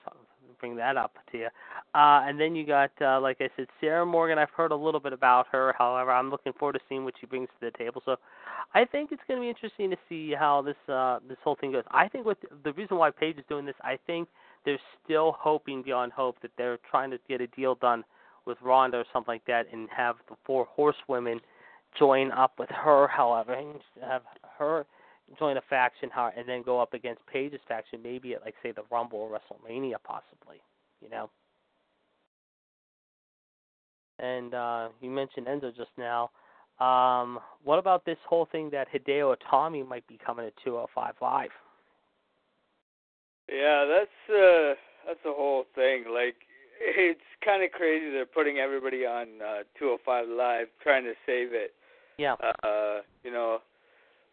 [0.61, 1.47] bring that up to you.
[1.93, 4.37] Uh, and then you got, uh, like I said, Sarah Morgan.
[4.37, 5.75] I've heard a little bit about her.
[5.77, 8.01] However, I'm looking forward to seeing what she brings to the table.
[8.05, 8.15] So,
[8.73, 11.73] I think it's going to be interesting to see how this uh, this whole thing
[11.73, 11.83] goes.
[11.91, 14.29] I think what the reason why Paige is doing this, I think
[14.63, 18.03] they're still hoping beyond hope that they're trying to get a deal done
[18.45, 21.41] with Ronda or something like that, and have the four horsewomen
[21.99, 23.07] join up with her.
[23.07, 24.21] However, and have
[24.57, 24.85] her
[25.39, 28.71] join a faction, how and then go up against Paige's faction, maybe at like say
[28.71, 30.61] the Rumble or WrestleMania, possibly.
[31.01, 31.29] You know.
[34.19, 36.29] And uh, you mentioned Enzo just now.
[36.79, 41.49] Um, what about this whole thing that Hideo Itami might be coming to 205 Live?
[43.51, 44.73] Yeah, that's uh
[45.05, 46.05] that's the whole thing.
[46.11, 46.35] Like
[46.79, 51.73] it's kind of crazy they're putting everybody on uh 205 live trying to save it.
[52.17, 52.35] Yeah.
[52.63, 53.59] Uh, you know,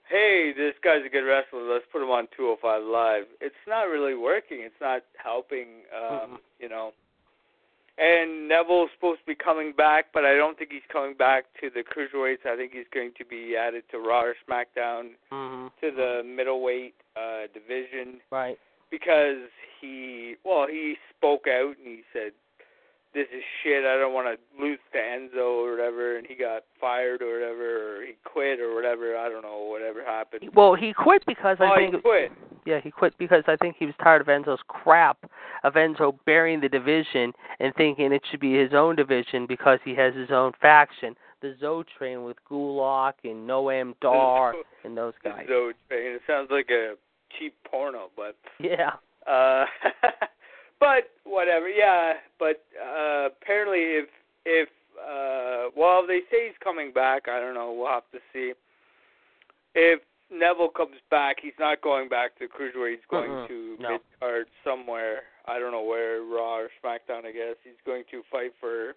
[0.08, 1.62] hey, this guy's a good wrestler.
[1.70, 3.24] Let's put him on 205 live.
[3.40, 4.60] It's not really working.
[4.62, 6.00] It's not helping um,
[6.36, 6.38] Mhm.
[6.60, 6.92] you know.
[8.00, 11.68] And Neville's supposed to be coming back, but I don't think he's coming back to
[11.68, 12.46] the cruiserweights.
[12.46, 16.94] I think he's going to be added to Raw or SmackDown hmm to the middleweight
[17.16, 18.58] uh division Right.
[18.90, 19.50] because
[19.80, 22.32] he well he spoke out and he said
[23.14, 26.62] this is shit i don't want to lose to enzo or whatever and he got
[26.80, 30.92] fired or whatever or he quit or whatever i don't know whatever happened Well, he
[30.92, 32.32] quit because oh, I he think quit
[32.66, 35.16] Yeah, he quit because I think he was tired of Enzo's crap,
[35.64, 39.94] of Enzo burying the division and thinking it should be his own division because he
[39.94, 44.54] has his own faction, the Zo Train with Gulak and Noam Dar
[44.84, 45.46] and those guys.
[45.48, 46.94] so train it sounds like a
[47.38, 48.90] cheap porno but Yeah.
[49.26, 49.64] uh
[50.80, 54.08] but whatever yeah but uh apparently if
[54.44, 54.68] if
[54.98, 58.52] uh well they say he's coming back i don't know we'll have to see
[59.74, 60.00] if
[60.30, 62.96] Neville comes back, he's not going back to cruiserweight.
[62.96, 63.92] He's going Mm-mm, to no.
[63.92, 65.22] mid card somewhere.
[65.46, 67.24] I don't know where, Raw or SmackDown.
[67.24, 68.90] I guess he's going to fight for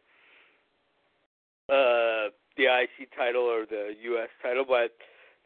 [1.70, 4.92] uh the IC title or the US title, but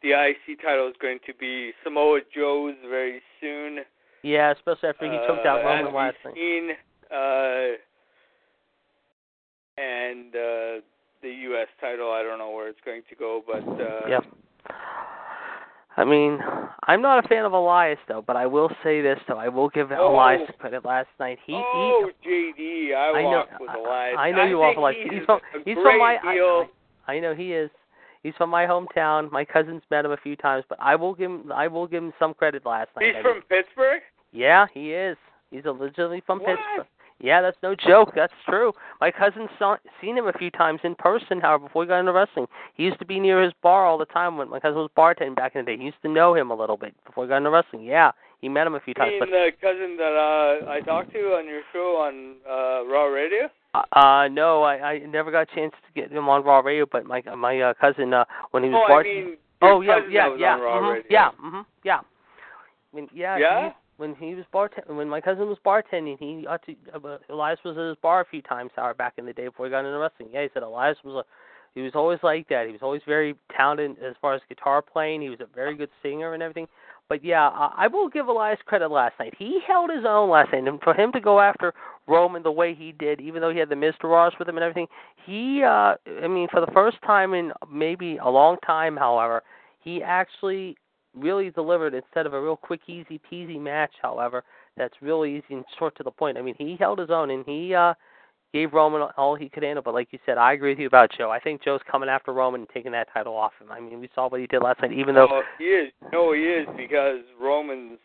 [0.01, 3.79] the IC title is going to be Samoa Joe's very soon.
[4.25, 6.33] Yeah, especially after he took that Uh, Roman last night.
[6.33, 6.71] seen,
[7.11, 7.77] uh,
[9.77, 10.81] and uh,
[11.21, 11.67] the U.S.
[11.79, 12.11] title.
[12.11, 14.23] I don't know where it's going to go, but uh, Yep.
[15.97, 16.39] I mean,
[16.87, 19.37] I'm not a fan of Elias though, but I will say this though.
[19.37, 20.11] I will give Oh.
[20.13, 21.37] Elias credit last night.
[21.45, 24.15] He oh, JD, I, I know with Elias.
[24.19, 24.97] I know you walk with Elias.
[25.03, 26.65] He's, He's from a he's great from my deal.
[27.07, 27.69] I, I know he is.
[28.23, 29.31] He's from my hometown.
[29.31, 32.03] My cousins met him a few times, but I will give him I will give
[32.03, 33.05] him some credit last night.
[33.05, 34.01] He's I from Pittsburgh.
[34.35, 35.17] Yeah, he is.
[35.51, 36.57] He's originally from What?
[36.57, 36.87] Pittsburgh.
[37.21, 38.11] Yeah, that's no joke.
[38.13, 38.73] That's true.
[38.99, 41.39] My cousin saw seen him a few times in person.
[41.39, 44.05] However, before he got into wrestling, he used to be near his bar all the
[44.05, 44.35] time.
[44.37, 46.55] When my cousin was bartending back in the day, he used to know him a
[46.55, 47.83] little bit before he got into wrestling.
[47.83, 48.11] Yeah,
[48.41, 49.11] he met him a few You times.
[49.11, 50.13] mean But the cousin that
[50.67, 53.49] uh, I talked to on your show on uh, Raw Radio?
[53.73, 56.85] uh, no, I I never got a chance to get him on Raw Radio.
[56.85, 60.35] But my my uh, cousin uh, when he was oh, I mean, oh yeah yeah
[60.37, 61.07] yeah mhm, Radio.
[61.09, 61.99] yeah mhm yeah.
[62.91, 63.71] When yeah Yeah?
[63.97, 67.59] He- when he was bartend when my cousin was bartending, he got to uh, Elias
[67.63, 68.71] was at his bar a few times.
[68.75, 71.15] However, back in the day before he got into wrestling, yeah, he said Elias was
[71.15, 71.23] a
[71.75, 72.65] he was always like that.
[72.67, 75.21] He was always very talented as far as guitar playing.
[75.21, 76.67] He was a very good singer and everything.
[77.09, 79.33] But yeah, I I will give Elias credit last night.
[79.37, 81.73] He held his own last night, and for him to go after
[82.07, 84.03] Roman the way he did, even though he had the Mr.
[84.03, 84.87] Ross with him and everything,
[85.25, 89.43] he uh I mean, for the first time in maybe a long time, however,
[89.81, 90.77] he actually
[91.15, 94.43] really delivered instead of a real quick, easy peasy match, however,
[94.77, 96.37] that's really easy and short to the point.
[96.37, 97.93] I mean, he held his own and he uh
[98.53, 99.83] gave Roman all he could handle.
[99.83, 101.29] But like you said, I agree with you about Joe.
[101.29, 103.71] I think Joe's coming after Roman and taking that title off him.
[103.71, 105.91] I mean, we saw what he did last night, even though Oh, he is.
[106.13, 107.99] No, he is because Roman's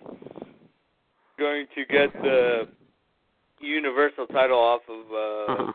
[1.39, 2.69] going to get the
[3.61, 5.75] Universal title off of uh Mhm.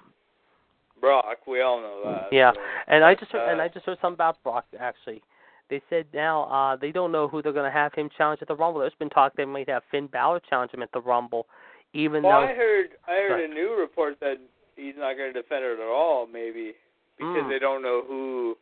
[1.00, 1.46] Brock.
[1.46, 2.34] We all know that.
[2.34, 2.62] Yeah, so.
[2.88, 5.22] and I just heard, and Uh, I just heard something about Brock actually.
[5.70, 8.48] They said now uh they don't know who they're going to have him challenge at
[8.48, 8.82] the Rumble.
[8.82, 11.48] There's been talk they might have Finn Balor challenge him at the Rumble,
[11.94, 13.50] even Well, though I heard I heard Right.
[13.50, 14.38] a new report that
[14.76, 16.74] he's not going to defend it at all, maybe
[17.18, 17.50] because Mm.
[17.50, 18.58] they don't know who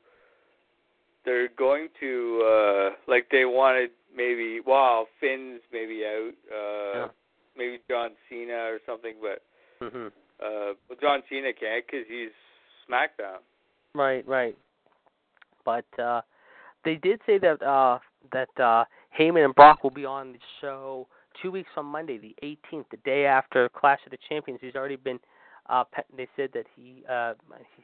[1.26, 2.42] they're going to.
[2.46, 7.08] uh Like they wanted maybe wow Finn's maybe out, uh Yeah.
[7.58, 9.42] maybe John Cena or something, but
[9.86, 10.08] hmm
[10.40, 12.32] uh well John Cena can't because he's
[12.88, 13.40] SmackDown.
[13.94, 14.58] Right, right.
[15.66, 16.22] But uh
[16.86, 18.00] they did say that uh
[18.32, 18.86] that uh
[19.18, 21.08] Heyman and Brock will be on the show
[21.42, 24.60] two weeks on Monday, the 18th, the day after Clash of the Champions.
[24.62, 25.20] He's already been
[25.70, 25.86] Uh,
[26.18, 27.34] they said that he, uh,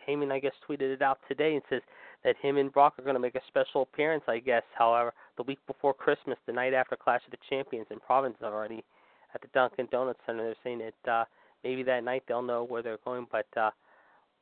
[0.05, 1.81] Heyman, I guess, tweeted it out today and says
[2.25, 4.23] that him and Brock are going to make a special appearance.
[4.27, 7.99] I guess, however, the week before Christmas, the night after Clash of the Champions in
[7.99, 8.83] Providence already
[9.33, 10.43] at the Dunkin' Donuts Center.
[10.43, 11.25] They're saying that uh,
[11.63, 13.27] maybe that night they'll know where they're going.
[13.31, 13.71] But uh,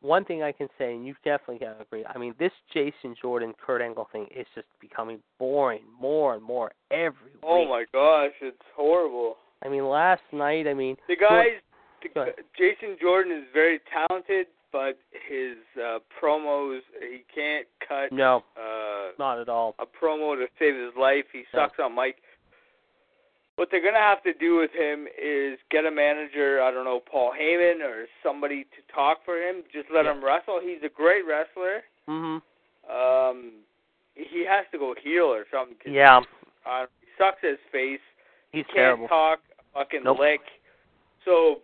[0.02, 2.06] one thing I can say, and you definitely got to agree.
[2.06, 6.72] I mean, this Jason Jordan Kurt Angle thing is just becoming boring more and more
[6.92, 7.44] every week.
[7.44, 9.38] Oh my gosh, it's horrible.
[9.64, 11.48] I mean, last night, I mean, The guys,
[12.14, 12.34] the.
[12.58, 19.40] Jason Jordan is very talented, but his uh promos, he can't cut no, uh not
[19.40, 19.76] at all.
[19.80, 21.26] a promo to save his life.
[21.34, 21.64] He No.
[21.64, 22.18] sucks on mic.
[23.58, 26.62] What they're gonna have to do with him is get a manager.
[26.62, 29.64] I don't know, Paul Heyman or somebody to talk for him.
[29.74, 30.12] Just let Yeah.
[30.14, 30.60] him wrestle.
[30.62, 31.84] He's a great wrestler.
[32.06, 32.38] hmm
[32.88, 33.66] Um,
[34.16, 35.76] he has to go heel or something.
[35.78, 36.22] 'cause Yeah,
[36.66, 38.00] uh, he sucks his face.
[38.54, 39.08] he's can't terrible.
[39.10, 39.42] talk,
[39.74, 40.20] fucking Nope.
[40.20, 40.42] lick.
[41.26, 41.62] So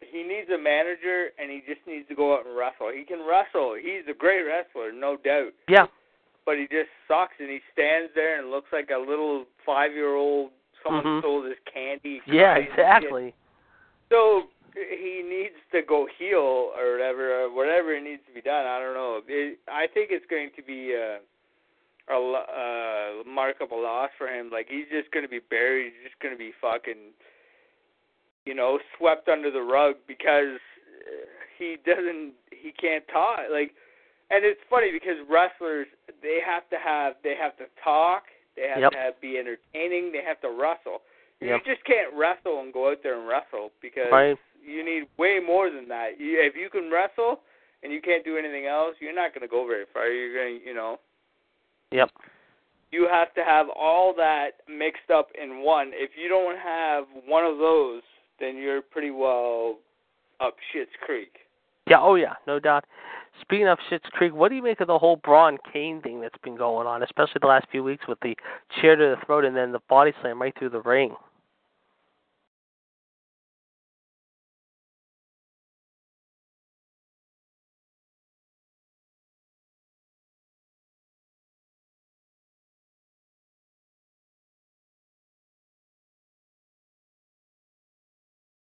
[0.00, 2.88] he needs a manager, and he just needs to go out and wrestle.
[2.88, 3.74] He can wrestle.
[3.74, 5.52] He's a great wrestler, no doubt.
[5.68, 5.86] Yeah,
[6.44, 10.50] But he just sucks, and he stands there and looks like a little five-year-old.
[10.88, 11.20] Someone Mhm.
[11.20, 12.22] stole his candy.
[12.26, 13.34] yeah, exactly.
[14.08, 18.66] So he needs to go heal or whatever, or whatever needs to be done.
[18.66, 19.22] I don't know.
[19.26, 21.20] It, I think it's going to be a,
[22.08, 24.50] a uh, remarkable loss for him.
[24.50, 25.92] Like he's just going to be buried.
[25.92, 27.12] He's just going to be fucking,
[28.46, 30.58] you know, swept under the rug because
[31.58, 33.40] he doesn't, he can't talk.
[33.50, 33.74] Like,
[34.30, 35.86] and it's funny because wrestlers
[36.22, 38.24] they have to have, they have to talk.
[38.58, 38.92] They have Yep.
[38.92, 40.10] to have, be entertaining.
[40.12, 41.02] They have to wrestle.
[41.40, 41.64] Yep.
[41.66, 44.36] You just can't wrestle and go out there and wrestle because Right.
[44.62, 46.18] you need way more than that.
[46.18, 47.40] You, if you can wrestle
[47.82, 50.08] and you can't do anything else, you're not going to go very far.
[50.08, 50.98] You're going to, you know,
[51.92, 52.10] Yep.
[52.90, 55.92] you have to have all that mixed up in one.
[55.94, 58.02] If you don't have one of those,
[58.40, 59.78] then you're pretty well
[60.40, 61.46] up shit's creek.
[61.86, 62.84] Yeah, oh yeah, no doubt.
[63.40, 66.38] Speaking of Schitt's Creek, what do you make of the whole Braun Kane thing that's
[66.42, 68.36] been going on, especially the last few weeks with the
[68.80, 71.14] chair to the throat and then the body slam right through the ring?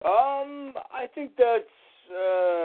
[0.05, 1.65] Um, I think that's
[2.11, 2.58] uh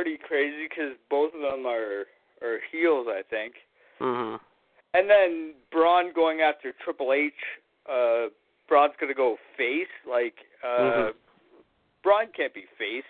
[0.00, 2.06] pretty crazy because both of them are
[2.42, 3.06] are heels.
[3.08, 3.54] I think.
[4.00, 4.40] Mhm.
[4.94, 7.32] And then Braun going after Triple H.
[7.86, 8.28] Uh,
[8.66, 9.92] Braun's gonna go face.
[10.06, 11.14] Like, uh, Mhm.
[12.02, 13.04] Braun can't be face.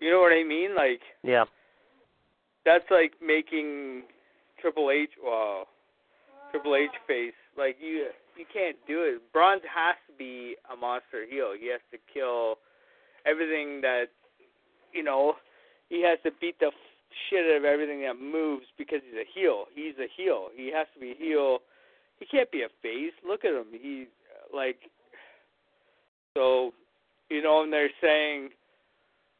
[0.00, 0.74] You know what I mean?
[0.74, 1.46] Like, Yeah.
[2.64, 4.04] that's like making
[4.58, 5.16] Triple H.
[5.16, 5.66] Well,
[6.50, 7.34] Triple H face.
[7.56, 9.32] Like you, you can't do it.
[9.32, 11.52] Braun has to be a monster heel.
[11.52, 12.58] He has to kill
[13.24, 14.10] everything that,
[14.92, 15.36] you know,
[15.90, 16.70] he has to beat the
[17.28, 19.66] shit out of everything that moves because he's a heel.
[19.74, 20.48] He's a heel.
[20.54, 21.58] He has to be a heel.
[22.18, 23.12] He can't be a face.
[23.26, 23.66] Look at him.
[23.72, 24.06] He
[24.54, 24.78] like
[26.34, 26.72] so,
[27.28, 28.50] you know, and they're saying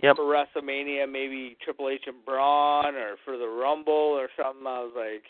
[0.03, 0.17] Yep.
[0.17, 4.67] for WrestleMania, maybe Triple H and Braun, or for the Rumble or something.
[4.67, 5.25] I was like,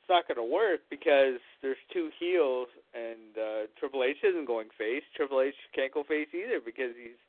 [0.00, 4.68] it's not going to work because there's two heels, and uh, Triple H isn't going
[4.78, 5.02] face.
[5.14, 7.20] Triple H can't go face either because he's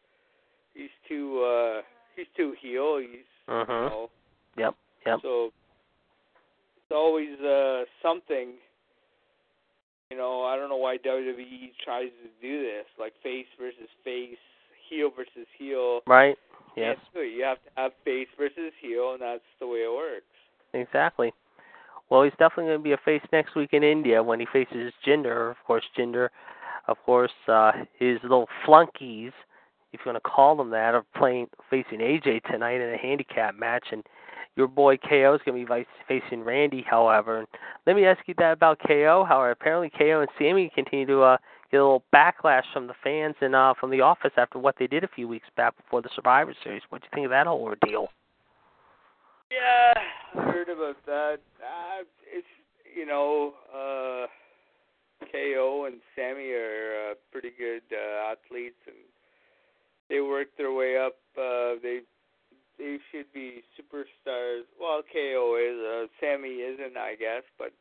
[0.73, 1.81] he's too uh,
[2.15, 2.97] he's too heel.
[2.97, 3.67] He's you Mhm.
[3.89, 4.09] know
[4.57, 4.75] Yep.
[5.05, 5.19] Yep.
[5.21, 5.45] so
[6.77, 8.53] it's always uh, something.
[10.11, 14.37] You know, I don't know why WWE tries to do this, like face versus face,
[14.89, 16.01] heel versus heel.
[16.05, 16.37] Right.
[16.75, 16.97] Yes.
[17.13, 17.31] Can't.
[17.31, 20.25] You have to have face versus heel, and that's the way it works.
[20.73, 21.33] Exactly.
[22.09, 24.91] Well, he's definitely going to be a face next week in India when he faces
[25.05, 25.51] Jinder.
[25.51, 26.27] Of course, Jinder,
[26.87, 29.31] of course, uh, his little flunkies,
[29.93, 33.55] if you want to call them that, are playing facing AJ tonight in a handicap
[33.55, 34.03] match, and
[34.55, 36.83] your boy KO is going to be facing Randy.
[36.87, 37.45] However,
[37.87, 39.25] let me ask you that about KO.
[39.27, 41.37] However, apparently KO and Sammy continue to uh,
[41.71, 44.87] get a little backlash from the fans and uh, from the office after what they
[44.87, 46.83] did a few weeks back before the Survivor Series.
[46.89, 48.09] What do you think of that whole ordeal?
[49.51, 49.93] Yeah,
[50.39, 51.39] I heard about that.
[51.59, 52.47] Uh, it's
[52.95, 54.27] you know, uh,
[55.31, 58.95] KO and Sammy are uh, pretty good uh, athletes, and
[60.11, 61.15] they worked their way up.
[61.37, 62.01] Uh, they
[62.77, 64.63] they should be superstars.
[64.79, 65.79] Well, KO is.
[65.79, 67.71] Uh, Sammy isn't, I guess, but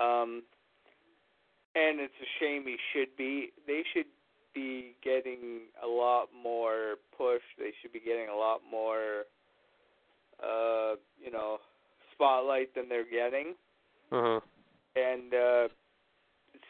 [0.00, 0.42] um,
[1.74, 3.50] and it's a shame he should be.
[3.66, 4.06] They should
[4.54, 7.42] be getting a lot more push.
[7.58, 9.24] They should be getting a lot more
[10.42, 11.58] uh, you know,
[12.12, 13.54] spotlight than they're getting.
[14.12, 14.42] Mhm.
[14.94, 15.68] And uh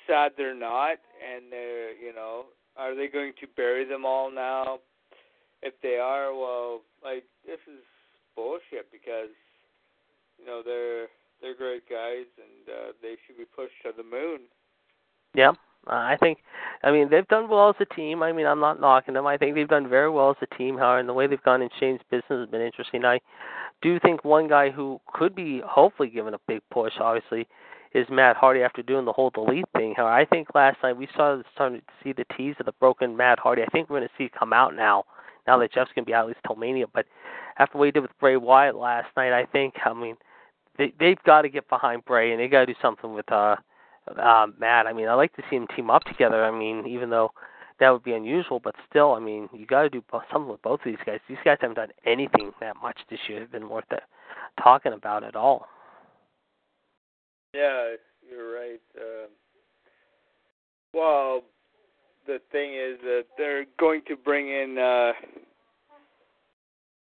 [0.07, 2.47] sad they're not and they're you know,
[2.79, 4.79] are they going to bury them all now?
[5.63, 7.83] if they are, well, like this is
[8.35, 9.31] bullshit because
[10.39, 11.07] you know they're
[11.41, 14.41] they're great guys and uh, they should be pushed to the moon.
[15.35, 15.51] Yeah,
[15.87, 16.39] uh, I think.
[16.83, 18.23] I mean, they've done well as a team.
[18.23, 19.27] I mean, I'm not knocking them.
[19.27, 20.77] I think they've done very well as a team.
[20.79, 23.05] However, and the way they've gone in Shane's business has been interesting.
[23.05, 23.19] I
[23.83, 27.47] do think one guy who could be hopefully given a big push, obviously,
[27.97, 29.95] is Matt Hardy after doing the whole delete thing.
[29.97, 33.17] However, I think last night we saw starting to see the tease of the broken
[33.17, 33.63] Matt Hardy.
[33.63, 35.05] I think we're going to see it come out now.
[35.47, 37.07] Now that Jeff's going to be out at least till Mania, but
[37.59, 40.17] after what he did with Bray Wyatt last night, I think I mean
[40.77, 43.57] they they've got to get behind Bray and they got to do something with uh
[44.19, 44.87] uh Matt.
[44.87, 46.45] I mean, I like to see them team up together.
[46.45, 47.31] I mean, even though
[47.81, 50.81] that would be unusual, but still, I mean, you got to do something with both
[50.81, 51.21] of these guys.
[51.29, 53.41] These guys haven't done anything that much this year.
[53.41, 54.03] Have been worth it,
[54.63, 55.69] talking about at all.
[57.57, 57.97] Yeah,
[58.31, 58.81] you're right.
[58.95, 59.29] Uh,
[60.93, 61.43] well,
[62.27, 65.13] the thing is that they're going to bring in, uh,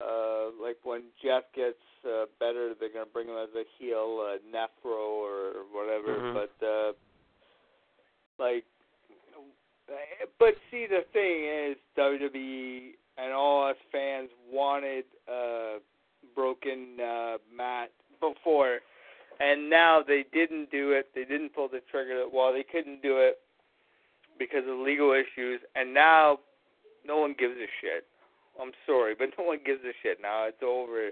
[0.04, 4.20] uh, like when Jeff gets uh, better, they're going to bring him as a heel,
[4.28, 6.20] uh, Nephro or whatever.
[6.20, 6.34] Mhm.
[6.34, 6.94] But uh,
[8.40, 8.66] like,
[10.40, 15.80] but see, the thing is, WWE and all us fans wanted uh,
[16.36, 18.80] broken uh, Matt before,
[19.42, 21.10] and now they didn't do it.
[21.16, 22.26] They didn't pull the trigger.
[22.32, 23.40] Well, they couldn't do it
[24.38, 26.40] because of legal issues, and now
[27.06, 28.06] no one gives a shit.
[28.62, 30.46] I'm sorry, but no one gives a shit now.
[30.46, 31.10] It's over.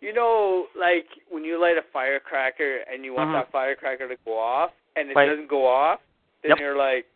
[0.00, 3.34] You know, like when you light a firecracker and you want Mhm.
[3.44, 5.28] that firecracker to go off, and it Right.
[5.28, 6.00] doesn't go off,
[6.42, 6.58] then Yep.
[6.60, 7.06] you're like,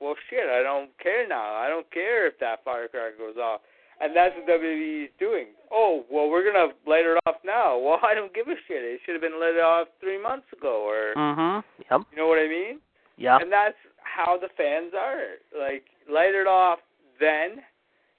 [0.00, 1.54] well, shit, I don't care now.
[1.54, 3.62] I don't care if that firecracker goes off.
[4.04, 5.46] And that's what WWE is doing.
[5.72, 7.78] Oh, well, we're going to light it off now.
[7.84, 8.82] Well, I don't give a shit.
[8.84, 11.64] It should have been lit off three months ago, or, Mhm.
[11.90, 12.00] Yep.
[12.12, 12.80] you know what I mean?
[13.16, 13.38] Yeah.
[13.40, 15.40] And that's how the fans are.
[15.58, 16.80] Like, light it off
[17.18, 17.62] then.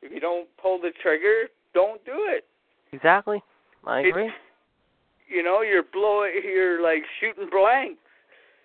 [0.01, 2.45] If you don't pull the trigger, don't do it.
[2.91, 3.41] Exactly.
[3.85, 4.31] I It's- agree.
[5.27, 8.01] You know, you're blowing, you're like shooting blanks.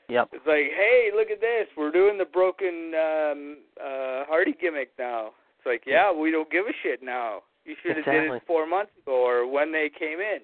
[0.09, 0.29] Yep.
[0.33, 1.69] It's like, hey, look at this.
[1.77, 5.33] We're doing the broken um uh Hardy gimmick now.
[5.61, 7.45] It's like, yeah, we don't give a shit now.
[7.67, 10.41] You should have did it four months ago or when they came in.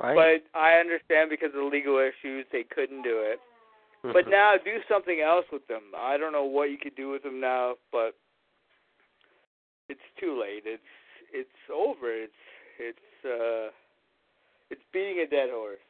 [0.00, 0.16] Right.
[0.16, 3.40] But I understand because of legal issues they couldn't do it.
[4.02, 4.30] But Mhm.
[4.30, 5.82] now do something else with them.
[5.94, 8.14] I don't know what you could do with them now, but
[9.88, 10.64] it's too late.
[10.64, 10.82] It's
[11.30, 12.10] it's over.
[12.10, 12.32] It's
[12.78, 13.70] it's uh
[14.70, 15.80] it's beating a dead horse.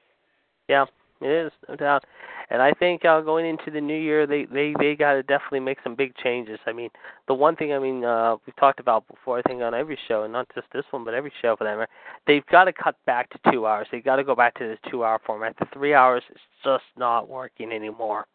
[0.68, 0.86] Yeah,
[1.20, 2.04] it is no doubt.
[2.50, 5.60] And I think uh, going into the new year, they they they got to definitely
[5.60, 6.58] make some big changes.
[6.66, 6.90] I mean,
[7.26, 10.24] the one thing I mean uh, we've talked about before, I think on every show,
[10.24, 11.88] and not just this one, but every show for that matter,
[12.26, 13.86] they've got to cut back to two hours.
[13.90, 15.56] They've got to go back to this two-hour format.
[15.58, 18.26] The three hours is just not working anymore.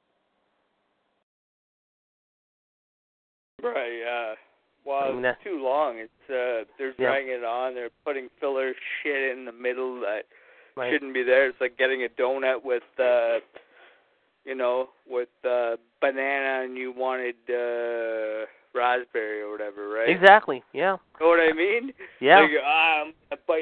[3.61, 4.33] Right, yeah.
[4.85, 5.97] Well, I mean, it's too long.
[5.97, 7.09] It's uh they're Yeah.
[7.11, 7.75] dragging it on.
[7.75, 10.25] They're putting filler shit in the middle that
[10.75, 10.91] Right.
[10.91, 11.47] shouldn't be there.
[11.47, 13.39] It's like getting a donut with uh
[14.45, 20.09] you know, with uh banana and you wanted uh raspberry or whatever, right?
[20.09, 20.63] Exactly.
[20.73, 20.97] Yeah.
[21.19, 21.91] Know what I mean?
[22.21, 22.39] Yeah.
[22.41, 23.13] Like, ah, I'm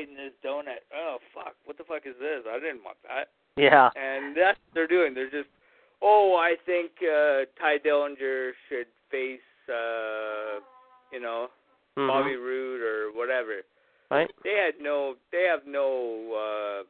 [0.09, 0.84] in this donut.
[0.95, 2.43] Oh fuck, what the fuck is this?
[2.49, 3.30] I didn't want that.
[3.55, 3.89] Yeah.
[3.95, 5.13] And that's what they're doing.
[5.13, 5.49] They're just,
[6.01, 10.59] oh, I think uh Tye Dillinger should face, uh
[11.11, 11.47] you know,
[11.97, 12.07] Mhm.
[12.07, 13.61] Bobby Roode or whatever.
[14.11, 14.30] Right.
[14.43, 15.88] They had no, they have no
[16.36, 16.84] uh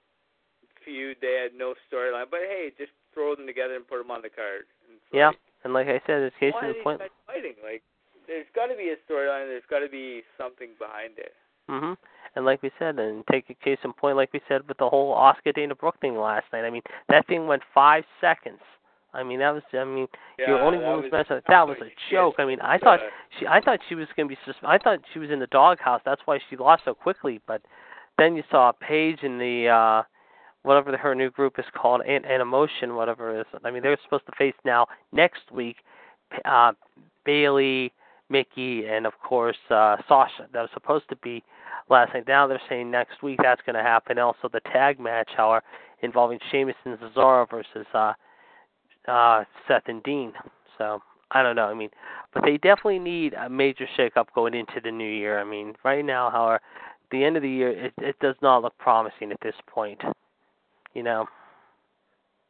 [0.83, 1.17] feud.
[1.21, 2.25] They had no storyline.
[2.29, 4.69] But hey, just throw them together and put them on the card.
[4.87, 5.33] And Yeah.
[5.33, 7.01] like, And like I said, it's case why the point.
[7.25, 7.55] fighting?
[7.65, 7.81] Like,
[8.27, 9.47] there's got to be a storyline.
[9.49, 11.33] There's got to be something behind it.
[11.67, 11.93] hmm
[12.35, 14.87] And like we said, and take a case in point, like we said with the
[14.87, 16.63] whole Asuka Dana Brooke thing last night.
[16.63, 18.61] I mean, that thing went five seconds.
[19.13, 19.63] I mean, that was.
[19.73, 20.07] I mean,
[20.37, 22.35] Yeah, your only that one was was- That was a joke.
[22.37, 22.99] I mean, I thought
[23.39, 23.47] she.
[23.47, 24.39] I thought she was going to be.
[24.45, 26.01] Sus- I thought she was in the doghouse.
[26.05, 27.41] That's why she lost so quickly.
[27.47, 27.61] But
[28.19, 29.69] then you saw Paige in the.
[29.69, 30.03] uh
[30.63, 33.61] whatever her new group is called, and, an emotion, whatever it is.
[33.63, 35.77] I mean, they're supposed to face now next week,
[36.45, 36.73] uh,
[37.25, 37.91] Bayley,
[38.29, 40.47] Mickie, and of course uh, Sasha.
[40.53, 41.43] That was supposed to be
[41.89, 42.27] last night.
[42.27, 44.19] Now they're saying next week that's going to happen.
[44.19, 45.63] Also, the tag match, however,
[46.01, 48.13] involving Sheamus and Cesaro versus uh,
[49.07, 50.33] uh, Seth and Dean.
[50.77, 51.01] So
[51.31, 51.65] I don't know.
[51.65, 51.89] I mean,
[52.33, 55.39] but they definitely need a major shakeup going into the new year.
[55.39, 56.61] I mean, right now, however,
[57.11, 60.01] the end of the year it, it does not look promising at this point.
[60.97, 61.27] You know.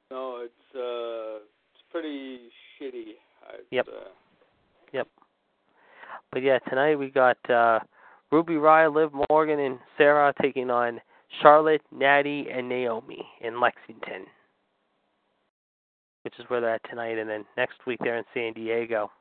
[0.09, 1.43] no, it's uh,
[1.73, 2.39] it's pretty
[2.79, 3.15] shitty.
[3.45, 3.87] I'd, Yep.
[3.89, 5.03] Uh,
[6.31, 7.79] But yeah, tonight we got uh
[8.31, 11.01] Ruby Riott, Liv Morgan, and Sarah taking on
[11.41, 14.25] Charlotte, Natty, and Naomi in Lexington,
[16.23, 17.17] which is where they're at tonight.
[17.17, 19.11] And then next week they're in San Diego.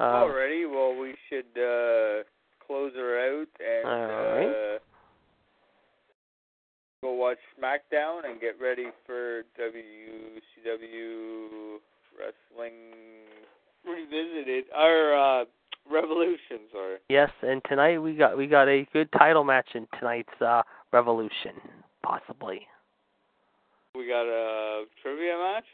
[0.00, 2.24] Uh, Alrighty, well we should uh
[2.66, 4.48] close her out and Alright.
[4.48, 4.77] uh
[7.02, 11.08] go watch SmackDown and get ready for WCW
[12.18, 12.72] Wrestling
[13.86, 15.44] Revisited or uh
[15.90, 16.98] Revolution, sorry.
[17.08, 21.54] Yes, and tonight we got we got a good title match in tonight's uh, Revolution,
[22.02, 22.66] possibly.
[23.94, 25.64] We got a trivia match?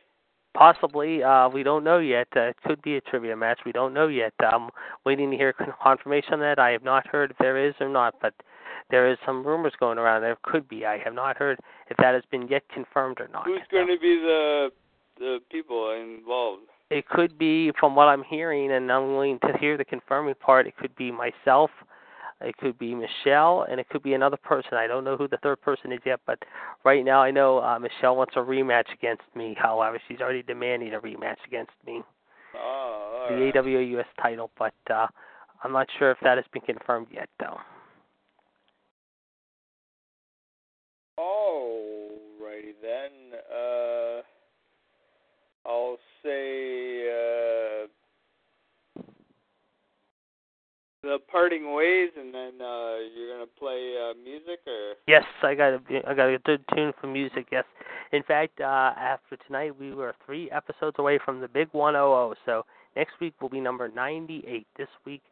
[0.57, 2.29] Possibly, uh, we don't know yet.
[2.37, 3.59] Uh, it could be a trivia match.
[3.67, 4.35] We don't know yet.
[4.39, 4.71] I'm
[5.05, 5.53] waiting to hear
[5.83, 6.61] confirmation on that.
[6.61, 8.35] I have not heard if there is or not, but
[8.91, 10.23] there is some rumors going around.
[10.23, 10.85] There could be.
[10.85, 11.59] I have not heard
[11.91, 13.47] if that has been yet confirmed or not.
[13.47, 14.71] Who's going to be the
[15.19, 16.63] the people involved?
[16.91, 20.67] It could be, from what I'm hearing, and I'm willing to hear the confirming part.
[20.67, 21.71] It could be myself,
[22.41, 24.75] it could be Michelle, and it could be another person.
[24.75, 26.39] I don't know who the third person is yet, but
[26.85, 29.57] right now I know uh, Michelle wants a rematch against me.
[29.59, 32.03] However, she's already demanding a rematch against me,
[32.55, 33.59] Oh, the.
[33.59, 34.51] AWA US title.
[34.59, 35.07] But uh,
[35.63, 37.59] I'm not sure if that has been confirmed yet, though.
[41.19, 43.39] Alrighty then.
[43.51, 44.23] Uh,
[45.67, 47.87] I'll say uh,
[51.03, 55.75] the parting ways, and then uh, you're gonna play uh, music, or Yes, I got
[55.75, 57.49] a I got a good tune for music.
[57.53, 57.65] Yes,
[58.13, 62.37] in fact, uh, after tonight we were three episodes away from the big 100.
[62.47, 62.65] So
[62.97, 64.67] next week will be number 98.
[64.77, 65.23] This week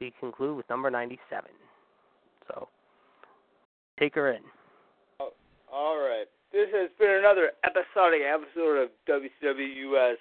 [0.00, 1.50] we conclude with number 97.
[2.48, 2.68] So
[3.98, 4.42] take her in.
[5.72, 6.26] All right.
[6.52, 10.18] This has been another episodic episode of WCW US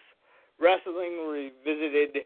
[0.59, 2.23] Wrestling Revisited.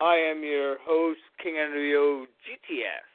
[0.00, 3.06] I am your host, King NWO GTS.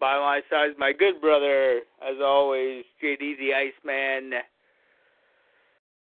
[0.00, 4.40] By my side is my good brother, as always, JD the Iceman.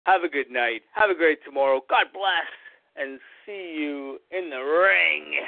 [0.04, 0.80] Have a good night.
[0.94, 1.82] Have a great tomorrow.
[1.90, 2.48] God bless,
[2.96, 5.44] and see you in the ring.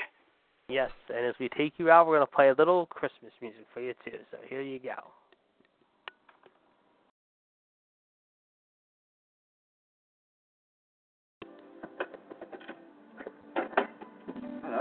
[0.68, 3.64] Yes, and as we take you out, we're going to play a little Christmas music
[3.72, 4.18] for you too.
[4.30, 5.21] So here you go.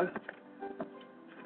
[0.01, 0.13] Hello.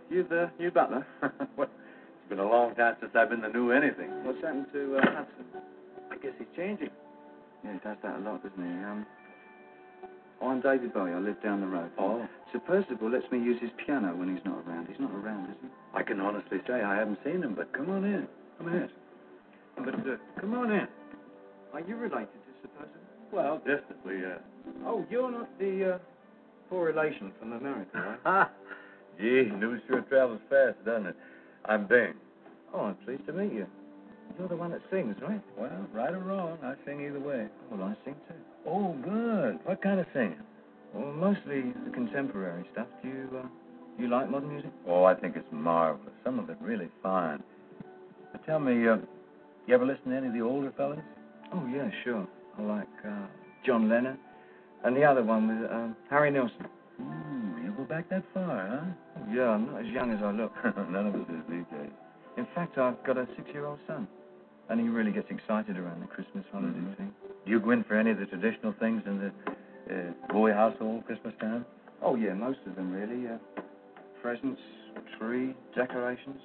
[0.10, 1.06] You the new butler?
[1.58, 4.10] well, it's been a long time since I've been the new anything.
[4.24, 5.46] What's happened to uh, Hudson?
[6.10, 6.90] I guess he's changing.
[7.66, 8.84] Yeah, he does that a lot, doesn't he?
[8.86, 9.06] Um,
[10.42, 11.12] oh, I'm David Bowie.
[11.12, 11.92] I live down the road.
[11.98, 14.88] Oh, Sir Percival lets me use his piano when he's not around.
[14.88, 15.68] He's not around, is he?
[15.94, 18.28] I can honestly say I haven't seen him, but come on in.
[18.58, 18.90] Come in.
[19.76, 20.88] But uh, come on in.
[21.74, 23.02] Are you related to Sir Percival?
[23.34, 24.40] Well, distantly, yes.
[24.86, 25.98] Oh, you're not the uh,
[26.70, 28.20] poor relation from America, right?
[28.24, 28.50] Ha!
[29.20, 31.16] Gee, news sure travels fast, doesn't it?
[31.66, 32.14] I'm Bing.
[32.74, 33.66] oh, I'm pleased to meet you.
[34.38, 35.42] You're the one that sings, right?
[35.58, 37.48] Well, right or wrong, I sing either way.
[37.72, 38.36] Well, I sing too.
[38.68, 39.60] Oh, good.
[39.64, 40.42] What kind of singing?
[40.94, 42.88] Well, mostly the contemporary stuff.
[43.02, 43.48] Do you, uh,
[43.98, 44.72] you like modern music?
[44.88, 46.14] Oh, I think it's marvelous.
[46.24, 47.42] Some of it really fine.
[48.32, 48.98] But tell me, uh,
[49.68, 51.00] you ever listen to any of the older fellas?
[51.54, 52.28] Oh, yeah, sure.
[52.58, 53.28] I like uh,
[53.66, 54.18] John Lennon
[54.86, 56.66] and the other one with um, Harry Nilsson.
[57.02, 59.24] Ooh, you go back that far, huh?
[59.34, 60.52] Yeah, I'm not as young as I look.
[60.90, 61.92] None of us is these days.
[62.38, 64.08] In fact, I've got a six-year-old son,
[64.70, 66.98] and he really gets excited around the Christmas holiday Mhm.
[66.98, 67.12] thing.
[67.46, 69.32] Do you go in for any of the traditional things in the
[69.94, 71.66] uh, Bowie household Christmas time?
[72.02, 73.28] Oh, yeah, most of them, really.
[73.28, 73.38] Uh,
[74.22, 74.62] presents,
[75.20, 76.42] tree, decorations,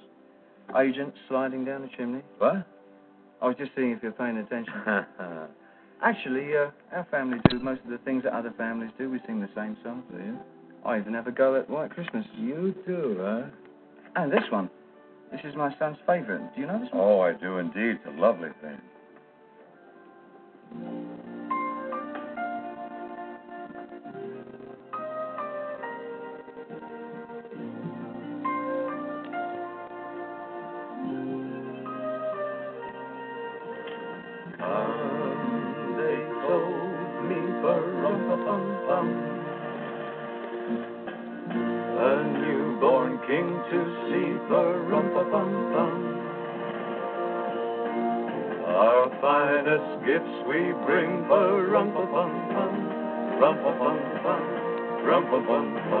[0.77, 2.21] agents sliding down the chimney.
[2.37, 2.65] What?
[3.41, 4.73] I was just seeing if you're paying attention.
[6.03, 9.09] Actually, uh, our family do most of the things that other families do.
[9.09, 10.03] We sing the same songs.
[10.11, 10.39] Do you?
[10.83, 12.25] I even have a go at White Christmas.
[12.35, 13.43] You too, huh?
[14.15, 14.69] And this one.
[15.31, 16.55] This is my son's favourite.
[16.55, 17.01] Do you know this one?
[17.01, 17.99] Oh, I do indeed.
[18.03, 18.77] It's a lovely thing.
[55.47, 56.00] Rum-pa-pum-pum.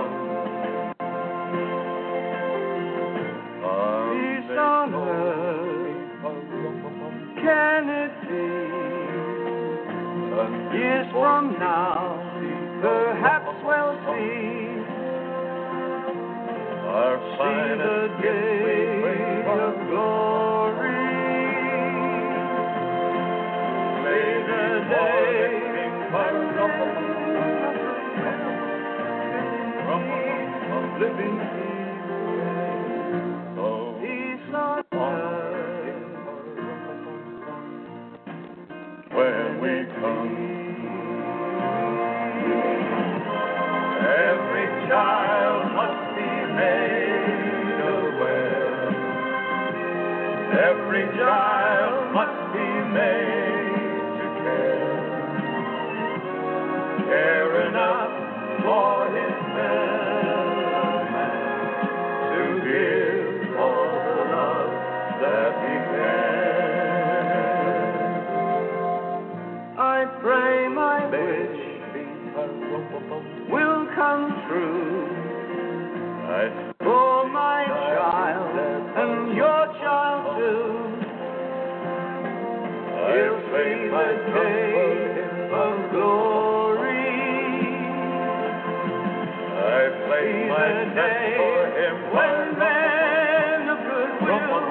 [90.31, 94.63] Place day for him when men of goodwill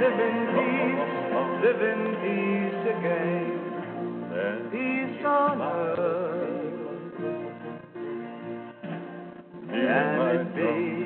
[0.00, 1.12] live in peace,
[1.62, 3.48] live in peace again.
[4.70, 6.56] Peace on earth.
[9.68, 11.05] Can it be?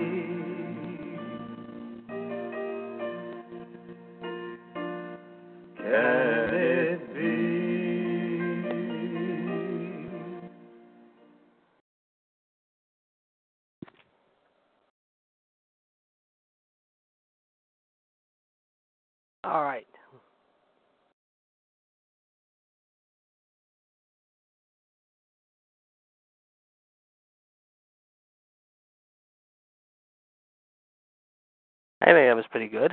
[32.03, 32.93] I think that was pretty good.